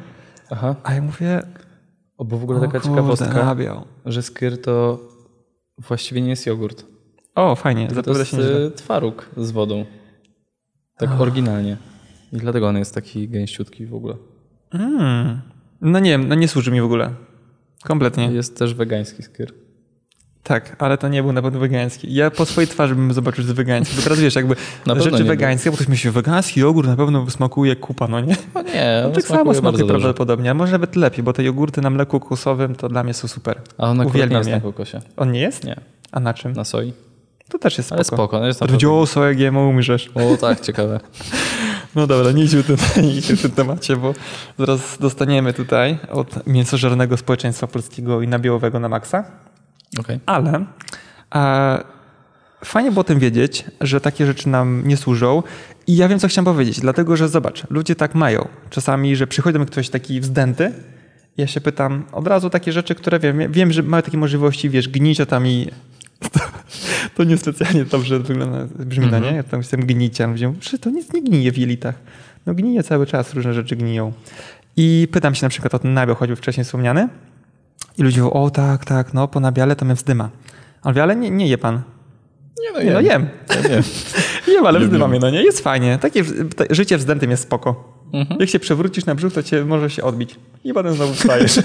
[0.49, 0.75] Aha.
[0.83, 1.41] A ja mówię,
[2.17, 3.85] O, bo w ogóle taka kurde, ciekawostka, nabiał.
[4.05, 4.99] że skyr to
[5.77, 6.85] właściwie nie jest jogurt.
[7.35, 8.57] O, fajnie, To jest się nieźle.
[8.65, 9.85] y, twaróg z wodą.
[10.97, 11.77] Tak oryginalnie.
[12.33, 14.15] I dlatego on jest taki gęściutki w ogóle.
[14.73, 15.41] Mm.
[15.81, 17.09] No nie wiem, no nie służy mi w ogóle.
[17.83, 18.31] Kompletnie.
[18.31, 19.53] Jest też wegański skyr.
[20.43, 22.13] Tak, ale to nie był na pewno wegański.
[22.13, 23.95] Ja po swojej twarzy bym zobaczył, że wegański.
[23.95, 24.55] Bo teraz wiesz, jakby
[24.97, 25.27] rzeczy był.
[25.27, 28.35] wegańskie, bo ktoś myśli, wegański jogurt na pewno smakuje kupa, no nie?
[28.53, 31.89] O nie, on tak samo smakuje prawdopodobnie, a może nawet lepiej, bo te jogurty na
[31.89, 33.61] mleku kokosowym to dla mnie są super.
[33.77, 34.55] A on nie jest je.
[34.55, 34.99] na kokosie.
[35.17, 35.63] On nie jest?
[35.63, 35.75] Nie,
[36.11, 36.53] A na czym?
[36.53, 36.93] na soi.
[37.49, 38.23] To też jest Ale spoko.
[38.23, 38.59] spoko, no jest
[39.11, 40.09] soja GMO umrzesz.
[40.15, 40.99] O tak, ciekawe.
[41.95, 44.13] No dobra, nie idźmy tutaj nie idźmy w tym temacie, bo
[44.59, 49.23] zaraz dostaniemy tutaj od mięsożernego społeczeństwa polskiego i nabiałowego na maksa.
[49.99, 50.19] Okej.
[50.25, 50.65] Ale
[51.35, 51.83] e,
[52.65, 55.43] fajnie było o tym wiedzieć, że takie rzeczy nam nie służą.
[55.87, 58.47] I ja wiem, co chciałem powiedzieć, dlatego że zobacz, ludzie tak mają.
[58.69, 60.73] Czasami, że przychodzi do mnie ktoś taki wzdęty,
[61.37, 64.89] ja się pytam od razu takie rzeczy, które wiem, wiem, że mają takie możliwości, wiesz,
[64.89, 65.71] gniciołami.
[66.19, 66.39] To,
[67.15, 69.31] to niespecjalnie dobrze wygląda, brzmi, no nie?
[69.31, 71.95] Ja tam jestem gniciem, wiem, że to nic nie gnije w jelitach.
[72.45, 74.13] No gnije cały czas, różne rzeczy gniją.
[74.77, 77.09] I pytam się na przykład o ten nabiał, choćby wcześniej wspomniany.
[77.97, 80.29] I ludzie mówią, o tak, tak, no po nabiale to mnie wzdyma.
[80.81, 81.81] Ale mówię, ale nie, nie je pan.
[82.59, 83.29] Nie no, Nie, no jem.
[83.49, 83.83] Ja nie.
[84.53, 85.43] Jem, ale Nie wzdyma mnie, no nie?
[85.43, 85.97] Jest fajnie.
[86.01, 86.23] Takie
[86.69, 87.99] życie wzdętym jest spoko.
[88.13, 88.39] Mhm.
[88.39, 90.35] Jak się przewrócisz na brzuch, to cię może się odbić.
[90.63, 91.59] I potem znowu wstajesz.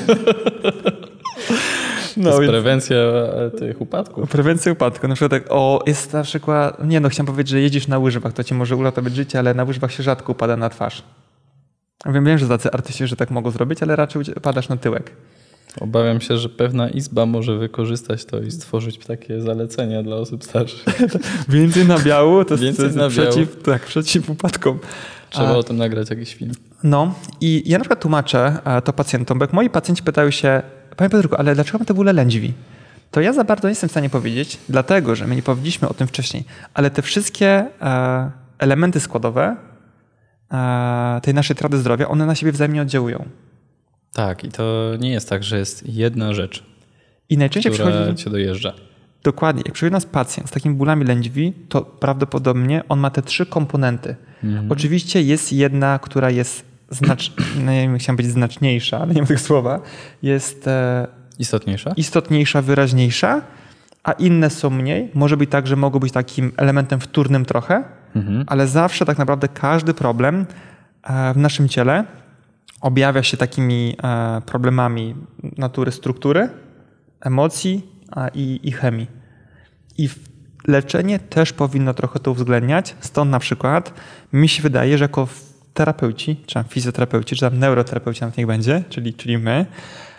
[2.16, 4.30] No, jest więc prewencja e, tych upadków.
[4.30, 5.08] prewencja upadku.
[5.08, 8.32] Na przykład tak, o, jest na przykład, nie no, chciałem powiedzieć, że jedziesz na łyżwach,
[8.32, 11.02] to ci może uratować życie, ale na łyżwach się rzadko upada na twarz.
[12.06, 15.12] Wiem, wiem, że tacy artyści, że tak mogą zrobić, ale raczej padasz na tyłek.
[15.80, 20.84] Obawiam się, że pewna izba może wykorzystać to i stworzyć takie zalecenia dla osób starszych.
[21.48, 21.86] Więcej
[22.50, 23.30] jest, Więcej to jest nabiału.
[23.30, 24.78] przeciw, tak, przeciw upadkom.
[25.30, 26.52] Trzeba A- o tym nagrać jakiś film.
[26.82, 30.62] No i ja na przykład tłumaczę e, to pacjentom, bo jak moi pacjenci pytają się,
[30.96, 32.52] panie Piotrku, ale dlaczego my to w ogóle lędźwi?
[33.10, 35.94] To ja za bardzo nie jestem w stanie powiedzieć, dlatego że my nie powiedzieliśmy o
[35.94, 39.56] tym wcześniej, ale te wszystkie e, elementy składowe
[40.52, 43.24] e, tej naszej trady zdrowia, one na siebie wzajemnie oddziałują.
[44.12, 46.64] Tak, i to nie jest tak, że jest jedna rzecz,
[47.28, 48.72] I najczęściej która przychodzi, dojeżdża.
[49.22, 53.46] dokładnie, jak przychodzi nas pacjent z takimi bólami lędźwi, to prawdopodobnie on ma te trzy
[53.46, 54.16] komponenty.
[54.68, 57.32] Oczywiście jest jedna, która jest znacz...
[57.64, 59.80] no nie wiem, chciałem być znaczniejsza, ale nie mam tego słowa,
[60.22, 61.06] jest e,
[61.38, 61.92] Istotniejsza?
[61.96, 63.42] istotniejsza, wyraźniejsza,
[64.04, 65.10] a inne są mniej.
[65.14, 67.84] Może być tak, że mogą być takim elementem wtórnym trochę,
[68.16, 68.44] Mhm.
[68.46, 70.46] ale zawsze tak naprawdę każdy problem
[71.02, 72.04] e, w naszym ciele
[72.80, 75.14] objawia się takimi e, problemami
[75.58, 76.48] natury struktury,
[77.20, 77.82] emocji
[78.34, 79.06] i, i chemii.
[79.98, 80.08] I
[80.66, 82.96] leczenie też powinno trochę to uwzględniać.
[83.00, 83.94] Stąd na przykład
[84.32, 85.28] mi się wydaje, że jako
[85.74, 89.66] terapeuci, czy tam fizjoterapeuci, czy tam neuroterapeuci, tam niech będzie, czyli, czyli my,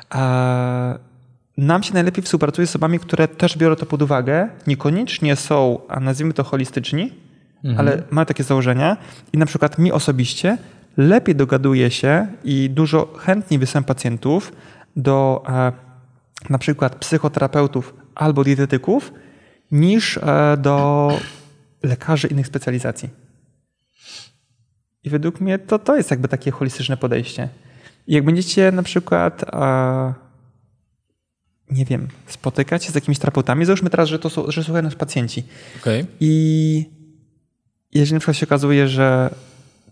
[0.10, 0.97] a
[1.58, 5.99] nam się najlepiej współpracuje z osobami, które też biorą to pod uwagę, niekoniecznie są, a
[5.99, 7.14] nazwijmy to holistyczni,
[7.64, 7.80] mhm.
[7.80, 8.97] ale mają takie założenia
[9.34, 10.58] i na przykład mi osobiście
[10.97, 14.51] lepiej dogaduje się i dużo chętniej wysyłam pacjentów
[14.95, 15.72] do e,
[16.49, 19.14] na przykład psychoterapeutów albo dietetyków
[19.72, 21.10] niż e, do
[21.84, 23.25] lekarzy innych specjalizacji.
[25.06, 27.49] I według mnie to, to jest jakby takie holistyczne podejście.
[28.08, 30.14] I jak będziecie na przykład e,
[31.72, 34.95] nie wiem, spotykać się z jakimiś terapeutami, załóżmy teraz, że to są, że słuchają nas
[34.95, 35.43] pacjenci.
[35.82, 36.06] Okay.
[36.20, 36.89] I
[37.93, 39.30] jeżeli na przykład się okazuje, że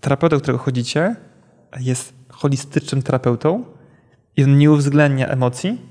[0.01, 1.15] terapeuta, do którego chodzicie,
[1.79, 3.65] jest holistycznym terapeutą
[4.37, 5.81] i on nie uwzględnia emocji,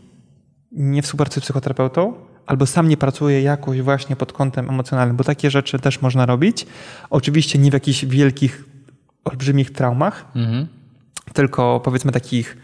[0.73, 2.15] nie współpracuje z psychoterapeutą,
[2.47, 6.67] albo sam nie pracuje jakoś właśnie pod kątem emocjonalnym, bo takie rzeczy też można robić.
[7.11, 8.65] Oczywiście nie w jakichś wielkich,
[9.25, 10.67] olbrzymich traumach, mhm.
[11.33, 12.57] tylko powiedzmy takich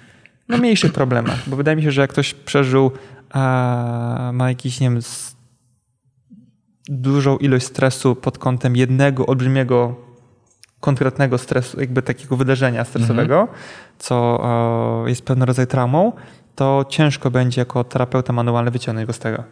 [0.48, 2.90] no, mniejszych problemach, bo wydaje mi się, że jak ktoś przeżył,
[3.30, 5.00] a ma jakiś, nie wiem,
[6.88, 9.96] dużą ilość stresu pod kątem jednego olbrzymiego,
[10.80, 13.59] konkretnego stresu, jakby takiego wydarzenia stresowego, mhm.
[13.98, 16.12] co o, jest pewnego rodzaju traumą,
[16.54, 19.44] to ciężko będzie jako terapeuta manualny wyciągnąć go z tego.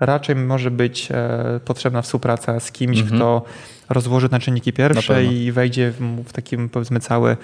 [0.00, 3.16] Raczej może być e, potrzebna współpraca z kimś, mhm.
[3.16, 3.44] kto
[3.88, 7.36] rozłoży na czynniki pierwsze i wejdzie w, w takim powiedzmy cały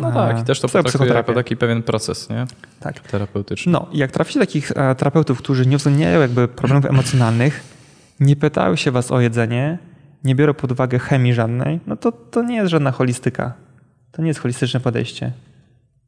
[0.00, 2.46] no tak, i też to potraktuje jako taki pewien proces, nie?
[2.80, 3.00] Tak.
[3.00, 3.72] Terapeutyczny.
[3.72, 7.60] No i jak traficie takich e, terapeutów, którzy nie uwzględniają jakby problemów emocjonalnych,
[8.20, 9.78] nie pytają się was o jedzenie,
[10.24, 13.52] nie biorą pod uwagę chemii żadnej, no to to nie jest żadna holistyka.
[14.12, 15.32] To nie jest holistyczne podejście.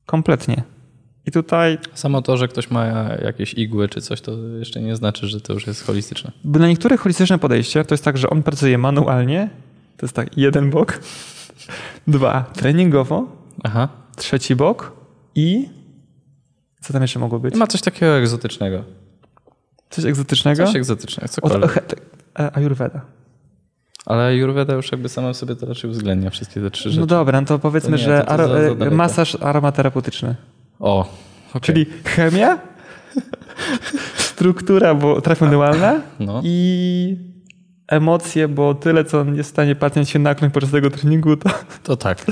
[0.07, 0.63] Kompletnie.
[1.27, 1.79] I tutaj.
[1.95, 2.87] Samo to, że ktoś ma
[3.23, 6.33] jakieś igły czy coś, to jeszcze nie znaczy, że to już jest holistyczne.
[6.45, 9.51] Bo na niektórych holistyczne podejście to jest tak, że on pracuje manualnie.
[9.97, 11.01] To jest tak, jeden bok.
[12.07, 13.37] Dwa, treningowo.
[13.63, 13.89] Aha.
[14.17, 14.93] Trzeci bok
[15.35, 15.69] i
[16.81, 17.55] co tam jeszcze mogło być?
[17.55, 18.85] Ma coś takiego egzotycznego.
[19.91, 20.67] Coś egzotycznego?
[20.67, 21.77] Coś egzotycznego, cokolwiek.
[22.39, 23.01] E, Ayurveda.
[24.07, 27.01] Ale Ayurveda już jakby sama w sobie to raczej uwzględnia wszystkie te trzy no rzeczy.
[27.01, 30.35] No dobra, no to powiedzmy, to nie, że to to za, za masaż aromaterapeutyczny.
[30.81, 31.01] O,
[31.51, 31.61] okay.
[31.61, 32.59] Czyli chemia,
[34.17, 36.41] struktura, bo trafionymalna no.
[36.45, 37.17] i
[37.89, 41.51] emocje, bo tyle, co jest w stanie pacjent się naknąć podczas tego treningu, to,
[41.83, 42.27] to tak.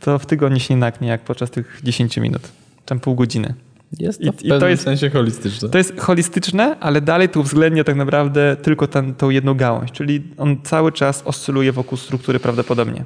[0.00, 2.42] To w tygodniu się nie naknie, jak podczas tych 10 minut,
[2.84, 3.54] tam pół godziny.
[3.98, 5.68] Jest to w I, i to jest, sensie holistyczne.
[5.68, 10.22] To jest holistyczne, ale dalej tu uwzględnia tak naprawdę tylko ten, tą jedną gałąź, czyli
[10.36, 13.04] on cały czas oscyluje wokół struktury prawdopodobnie.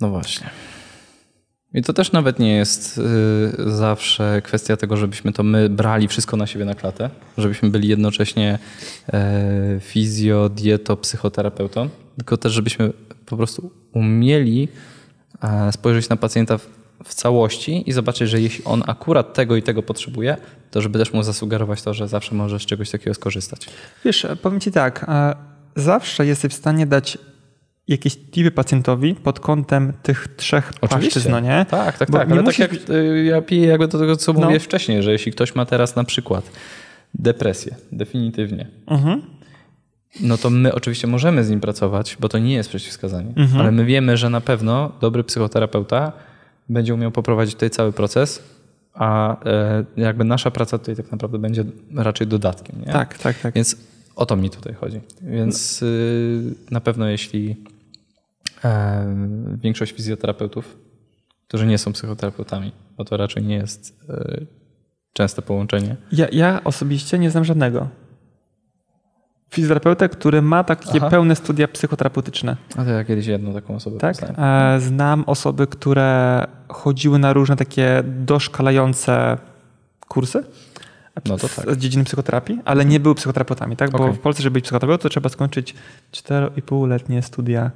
[0.00, 0.50] No właśnie.
[1.74, 6.36] I to też nawet nie jest y, zawsze kwestia tego, żebyśmy to my brali wszystko
[6.36, 8.58] na siebie na klatę, żebyśmy byli jednocześnie
[9.08, 12.92] y, fizjo, dieto, psychoterapeutą, tylko też żebyśmy
[13.26, 14.68] po prostu umieli
[15.68, 16.68] y, spojrzeć na pacjenta w,
[17.04, 20.36] w, całości i zobaczyć, że jeśli on akurat tego i tego potrzebuje,
[20.70, 23.66] to żeby też mu zasugerować to, że zawsze może z czegoś takiego skorzystać.
[24.04, 25.06] Wiesz, powiem ci tak,
[25.76, 27.18] zawsze jesteś w stanie dać
[27.88, 31.66] jakieś tipy pacjentowi pod kątem tych trzech płaszczyzn, no nie?
[31.70, 32.30] Tak, tak, Bo tak.
[32.30, 32.62] Ale musi...
[32.62, 34.40] tak jak y, ja piję jakby do tego, co no.
[34.40, 36.50] mówię wcześniej, że jeśli ktoś ma teraz na przykład
[37.14, 39.22] depresję, definitywnie, mhm.
[40.20, 43.60] no to my oczywiście możemy z nim pracować, bo to nie jest przeciwwskazanie, mhm.
[43.60, 46.12] ale my wiemy, że na pewno dobry psychoterapeuta
[46.68, 48.42] będzie umiał poprowadzić tutaj cały proces,
[48.94, 51.64] a e, jakby nasza praca tutaj tak naprawdę będzie
[51.94, 52.76] raczej dodatkiem.
[52.86, 52.92] Nie?
[52.92, 53.54] Tak, tak, tak.
[53.54, 53.76] Więc
[54.16, 55.00] o to mi tutaj chodzi.
[55.22, 55.84] Więc
[56.42, 56.54] no.
[56.70, 57.56] na pewno jeśli
[59.56, 60.78] większość fizjoterapeutów,
[61.48, 64.40] którzy nie są psychoterapeutami, bo to raczej nie jest e,
[65.12, 65.96] częste połączenie.
[66.12, 67.88] Ja, ja osobiście nie znam żadnego
[69.50, 71.10] fizjoterapeutę, który ma takie Aha.
[71.10, 72.56] pełne studia psychoterapeutyczne.
[72.76, 74.16] A to ja kiedyś jedną taką osobę Tak?
[74.22, 79.38] E, znam osoby, które chodziły na różne takie doszkalające
[80.08, 80.44] kursy
[81.26, 81.74] no to tak.
[81.74, 83.90] z dziedziny psychoterapii, ale nie były psychoterapeutami, tak?
[83.90, 84.12] Bo okay.
[84.12, 85.74] w Polsce, żeby być psychoterapeutą, to trzeba skończyć
[86.12, 87.70] 4,5-letnie studia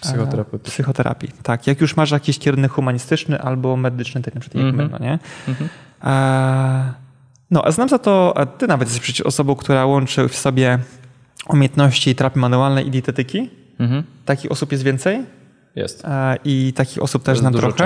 [0.00, 0.58] Psychoterapii.
[0.58, 1.66] Psychoterapii, tak.
[1.66, 4.80] Jak już masz jakiś kierunek humanistyczny albo medyczny, tak na przykład mm -hmm.
[4.80, 5.18] jak my, no nie?
[5.48, 5.68] Mm -hmm.
[6.00, 6.94] a,
[7.50, 10.78] no, a znam za to, ty nawet jesteś przecież osobą, która łączy w sobie
[11.48, 13.50] umiejętności terapii manualnej i dietetyki.
[13.78, 14.02] -hmm.
[14.24, 15.24] Takich osób jest więcej?
[15.76, 16.02] Jest.
[16.44, 17.76] I takich osób też znam trochę.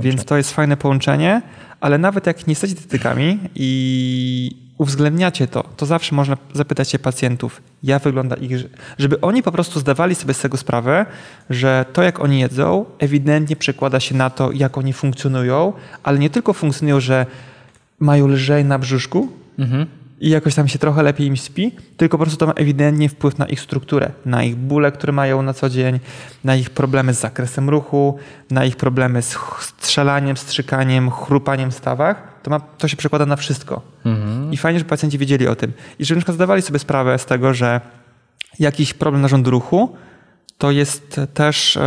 [0.00, 1.42] Więc to jest fajne połączenie,
[1.80, 7.62] ale nawet jak nie jesteście dietetykami i uwzględniacie to, to zawsze można zapytać się pacjentów,
[7.82, 8.52] jak wygląda ich,
[8.98, 11.06] żeby oni po prostu zdawali sobie z tego sprawę,
[11.50, 16.30] że to jak oni jedzą ewidentnie przekłada się na to, jak oni funkcjonują, ale nie
[16.30, 17.26] tylko funkcjonują, że
[18.00, 19.86] mają lżej na brzuszku, mhm.
[20.20, 23.38] I jakoś tam się trochę lepiej im śpi, tylko po prostu to ma ewidentnie wpływ
[23.38, 26.00] na ich strukturę, na ich bóle, które mają na co dzień,
[26.44, 28.18] na ich problemy z zakresem ruchu,
[28.50, 32.40] na ich problemy z strzelaniem, strzykaniem, chrupaniem w stawach.
[32.42, 33.82] To, ma, to się przekłada na wszystko.
[34.04, 34.52] Mhm.
[34.52, 35.72] I fajnie, że pacjenci wiedzieli o tym.
[35.98, 37.80] I że na przykład zdawali sobie sprawę z tego, że
[38.58, 39.96] jakiś problem narządu ruchu
[40.58, 41.80] to jest też, e,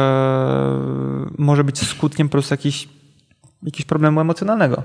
[1.37, 2.89] może być skutkiem po prostu jakiś,
[3.63, 4.83] jakiegoś problemu emocjonalnego.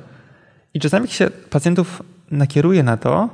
[0.75, 3.29] I czasami się pacjentów nakieruje na to,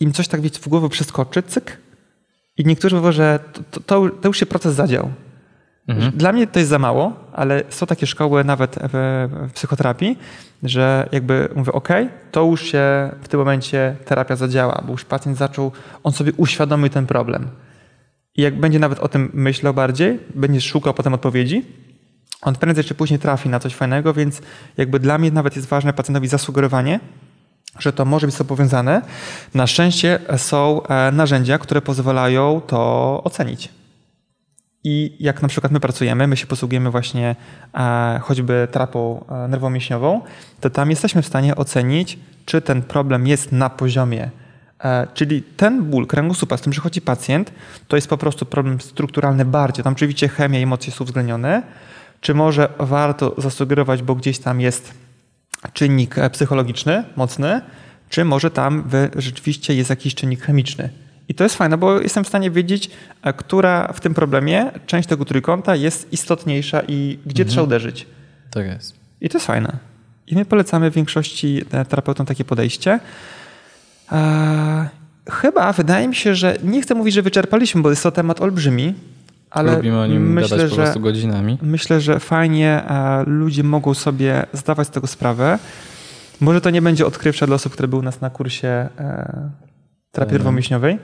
[0.00, 1.78] im coś tak wiecie, w głowę przeskoczy, cyk.
[2.56, 3.38] I niektórzy mówią, że
[3.70, 5.10] to, to, to już się proces zadział.
[5.88, 6.12] Mhm.
[6.12, 10.18] Dla mnie to jest za mało, ale są takie szkoły nawet w, w psychoterapii,
[10.62, 11.88] że jakby mówię, ok,
[12.30, 15.72] to już się w tym momencie terapia zadziała, bo już pacjent zaczął,
[16.04, 17.48] on sobie uświadomił ten problem.
[18.36, 21.64] I jak będzie nawet o tym myślał bardziej, będzie szukał potem odpowiedzi,
[22.42, 24.42] on prędzej czy później trafi na coś fajnego, więc
[24.76, 27.00] jakby dla mnie nawet jest ważne pacjentowi zasugerowanie,
[27.78, 29.02] że to może być z powiązane.
[29.54, 33.68] Na szczęście są e, narzędzia, które pozwalają to ocenić.
[34.84, 37.36] I jak na przykład my pracujemy, my się posługujemy właśnie
[37.74, 40.20] e, choćby trapą e, nerwomięśniową,
[40.60, 44.30] to tam jesteśmy w stanie ocenić, czy ten problem jest na poziomie
[45.14, 47.52] czyli ten ból kręgosłupa, z tym przychodzi pacjent,
[47.88, 49.84] to jest po prostu problem strukturalny bardziej.
[49.84, 51.62] Tam oczywiście chemia i emocje są uwzględnione.
[52.20, 54.94] Czy może warto zasugerować, bo gdzieś tam jest
[55.72, 57.60] czynnik e, psychologiczny mocny,
[58.08, 58.84] czy może tam
[59.16, 60.88] rzeczywiście jest jakiś czynnik chemiczny.
[61.28, 62.90] I to jest fajne, bo jestem w stanie wiedzieć,
[63.22, 67.48] e, która w tym problemie część tego trójkąta jest istotniejsza i gdzie mhm.
[67.48, 68.06] trzeba uderzyć.
[68.50, 68.94] Tak jest.
[69.20, 69.76] I to jest fajne.
[70.26, 73.00] I my polecamy większości terapeutom takie podejście.
[74.12, 74.88] E,
[75.30, 78.94] chyba wydaje mi się, że nie chcę mówić, że wyczerpaliśmy, bo jest to temat olbrzymi,
[79.50, 81.58] ale Lubimy o nim myślę, gadać po prostu godzinami.
[81.62, 85.58] Myślę, że fajnie e, ludzie mogą sobie zdawać z tego sprawę.
[86.40, 89.50] Może to nie będzie odkrywcze dla osób, które były u nas na kursie e,
[90.12, 90.98] terapii nerwomięśniowej,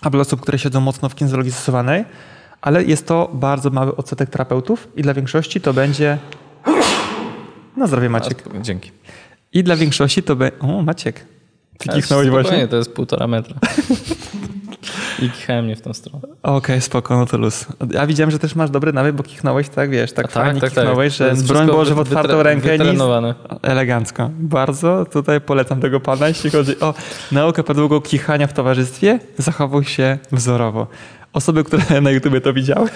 [0.00, 2.04] a dla osób, które siedzą mocno w kinezologii stosowanej,
[2.60, 6.18] ale jest to bardzo mały odsetek terapeutów i dla większości to będzie...
[7.76, 8.44] Na zdrowie Maciek.
[8.58, 8.90] A, dzięki.
[9.52, 10.58] I dla większości to będzie...
[10.58, 11.26] O, Maciek.
[11.78, 12.68] Ty kichnąłeś właśnie?
[12.68, 13.56] to jest półtora metra.
[15.22, 16.22] I kichałem mnie w tą stronę.
[16.22, 17.66] Okej, okay, spoko, no to luz.
[17.90, 20.70] Ja widziałem, że też masz dobry nawyk, bo kichnąłeś, tak wiesz, tak, tak fajnie tak,
[20.70, 21.36] kichnąłeś, tak.
[21.36, 22.68] że broń Boże w otwartą rękę.
[22.68, 23.34] Wytrenowane.
[23.62, 24.30] Elegancko.
[24.38, 26.94] Bardzo tutaj polecam tego pana, jeśli chodzi o
[27.32, 30.86] naukę podłogą kichania w towarzystwie, zachował się wzorowo.
[31.32, 32.88] Osoby, które na YouTube to widziały,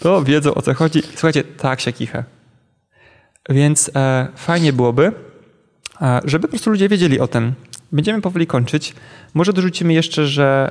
[0.00, 1.02] to wiedzą o co chodzi.
[1.02, 2.24] Słuchajcie, tak się kicha.
[3.48, 5.12] Więc e, fajnie byłoby,
[6.02, 7.52] e, żeby po prostu ludzie wiedzieli o tym.
[7.92, 8.94] Będziemy powoli kończyć.
[9.34, 10.70] Może dorzucimy jeszcze, że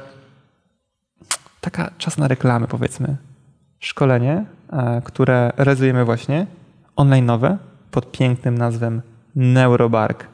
[1.62, 3.18] taka czas na reklamy, powiedzmy.
[3.80, 6.48] Szkolenie, e, które realizujemy właśnie,
[6.96, 7.58] online nowe,
[7.92, 9.02] pod pięknym nazwem
[9.36, 10.28] Neurobark.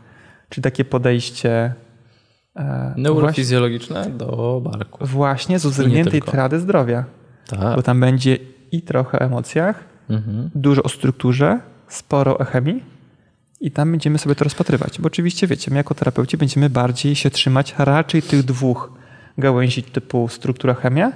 [0.49, 1.73] Czyli takie podejście
[2.55, 5.05] e, Neurofizjologiczne właśnie, do barku.
[5.05, 7.03] Właśnie z uwzględniętej trady zdrowia.
[7.47, 7.75] Tak.
[7.75, 8.37] Bo tam będzie
[8.71, 10.49] i trochę o emocjach, mhm.
[10.55, 12.83] dużo o strukturze, sporo o chemii
[13.61, 15.01] i tam będziemy sobie to rozpatrywać.
[15.01, 18.96] Bo oczywiście, wiecie, my jako terapeuci będziemy bardziej się trzymać raczej tych dwóch
[19.37, 21.11] gałęzi typu struktura, chemia,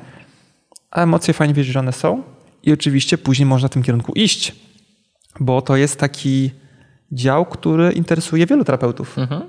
[0.92, 2.24] a emocje fajnie wiedzieć, że one są
[2.64, 4.56] i oczywiście później można w tym kierunku iść,
[5.40, 6.52] bo to jest taki
[7.12, 9.18] dział, który interesuje wielu terapeutów.
[9.18, 9.42] Mhm.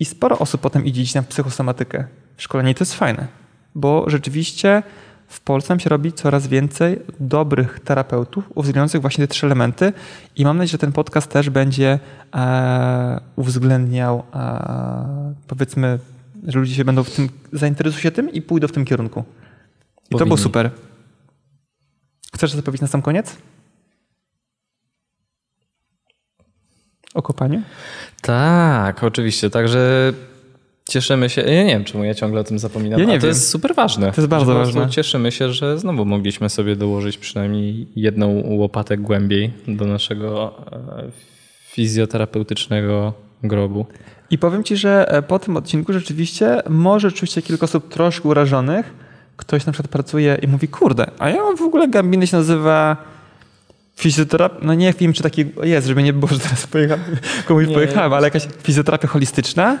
[0.00, 2.04] I sporo osób potem idzie na psychosomatykę.
[2.36, 3.26] Szkolenie to jest fajne,
[3.74, 4.82] bo rzeczywiście
[5.30, 9.92] w Polsce się robi coraz więcej dobrych terapeutów uwzględniających właśnie te trzy elementy
[10.36, 11.98] i mam nadzieję, że ten podcast też będzie
[12.34, 15.98] e, uwzględniał e, powiedzmy,
[16.46, 19.20] że ludzie się będą w tym, zainteresują się tym i pójdą w tym kierunku.
[19.20, 19.24] I
[19.94, 20.18] Powinni.
[20.18, 20.70] to było super.
[22.34, 23.36] Chcesz coś powiedzieć na sam koniec?
[27.14, 27.62] O kopaniu?
[28.22, 29.50] Tak, oczywiście.
[29.50, 30.12] Także
[30.90, 33.28] Cieszymy się, ja nie wiem czemu ja ciągle o tym zapominam, ja nie to wiem.
[33.28, 34.12] jest super ważne.
[34.12, 34.90] To jest bardzo ważne.
[34.90, 41.10] Cieszymy się, że znowu mogliśmy sobie dołożyć przynajmniej jedną łopatę głębiej do naszego e,
[41.70, 43.86] fizjoterapeutycznego grobu.
[44.30, 48.28] I powiem Ci, że e, po tym odcinku rzeczywiście może czuć się kilka osób troszkę
[48.28, 48.94] urażonych.
[49.36, 52.96] Ktoś na przykład pracuje i mówi, kurde, a ja mam w ogóle gambinę się nazywa
[53.96, 57.04] fizjoterapia, no nie wiem, czy taki jest, żeby nie było, że teraz pojechałem,
[57.48, 59.78] komuś nie, pojechałem, ale jakaś fizjoterapia holistyczna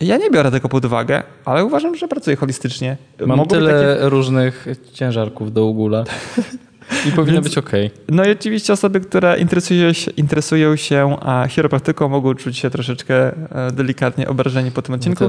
[0.00, 2.96] ja nie biorę tego pod uwagę, ale uważam, że pracuję holistycznie.
[3.20, 4.08] Mam Mogą tyle takie...
[4.08, 6.04] różnych ciężarków do ugula.
[7.08, 7.70] I powinno Więc, być ok.
[8.08, 13.32] No i oczywiście osoby, które interesują się, interesują się a chiropraktyką, mogą czuć się troszeczkę
[13.68, 15.24] e, delikatnie obrażeni po tym no odcinku.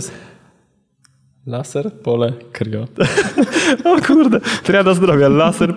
[1.45, 2.87] Laser, pole, krio.
[3.85, 5.75] o kurde, triada zdrowia, laser,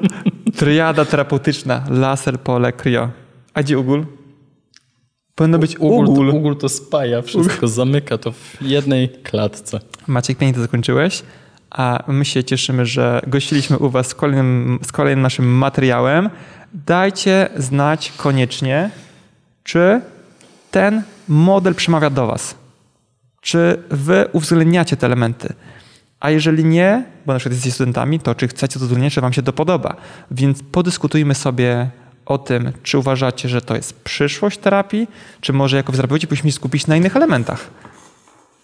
[0.56, 3.10] triada terapeutyczna, laser, pole, krio.
[3.54, 4.06] A gdzie ugól?
[5.34, 6.30] Powinno być Ugul, ugul.
[6.30, 9.80] To, ugul to spaja wszystko, zamyka to w jednej klatce.
[10.06, 11.22] Maciek, pięknie to zakończyłeś.
[11.70, 16.30] A my się cieszymy, że gościliśmy u Was z kolejnym, z kolejnym naszym materiałem.
[16.74, 18.90] Dajcie znać koniecznie,
[19.64, 20.00] czy
[20.70, 22.54] ten model przemawia do Was.
[23.40, 25.52] Czy Wy uwzględniacie te elementy.
[26.20, 29.32] A jeżeli nie, bo na przykład jesteście studentami, to czy chcecie to uwzględniać, czy Wam
[29.32, 29.96] się to podoba.
[30.30, 31.90] Więc podyskutujmy sobie
[32.26, 35.08] o tym, czy uważacie, że to jest przyszłość terapii,
[35.40, 37.70] czy może jako terapeuci powinniśmy skupić na innych elementach.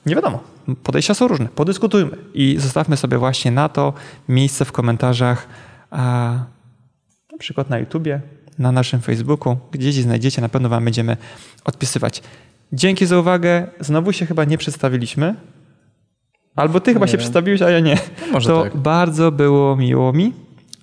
[0.07, 0.56] Nie wiadomo.
[0.83, 1.47] Podejścia są różne.
[1.47, 3.93] Podyskutujmy i zostawmy sobie właśnie na to
[4.29, 5.49] miejsce w komentarzach,
[5.91, 6.33] a
[7.33, 8.21] na przykład na YouTubie,
[8.59, 11.17] na naszym Facebooku, gdzieś znajdziecie, na pewno Wam będziemy
[11.65, 12.23] odpisywać.
[12.73, 13.67] Dzięki za uwagę.
[13.81, 15.35] Znowu się chyba nie przedstawiliśmy.
[16.57, 17.19] Albo Ty chyba Nie się wiem.
[17.21, 17.99] przedstawiłeś, a ja nie.
[18.21, 18.77] No może to tak.
[18.77, 20.33] bardzo było miło mi.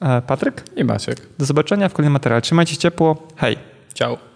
[0.02, 1.22] E, Patryk, I Maciek.
[1.38, 2.42] do zobaczenia w kolejnym materiale.
[2.42, 3.28] Trzymajcie się ciepło.
[3.38, 3.58] Hej.
[3.94, 4.33] Ciao.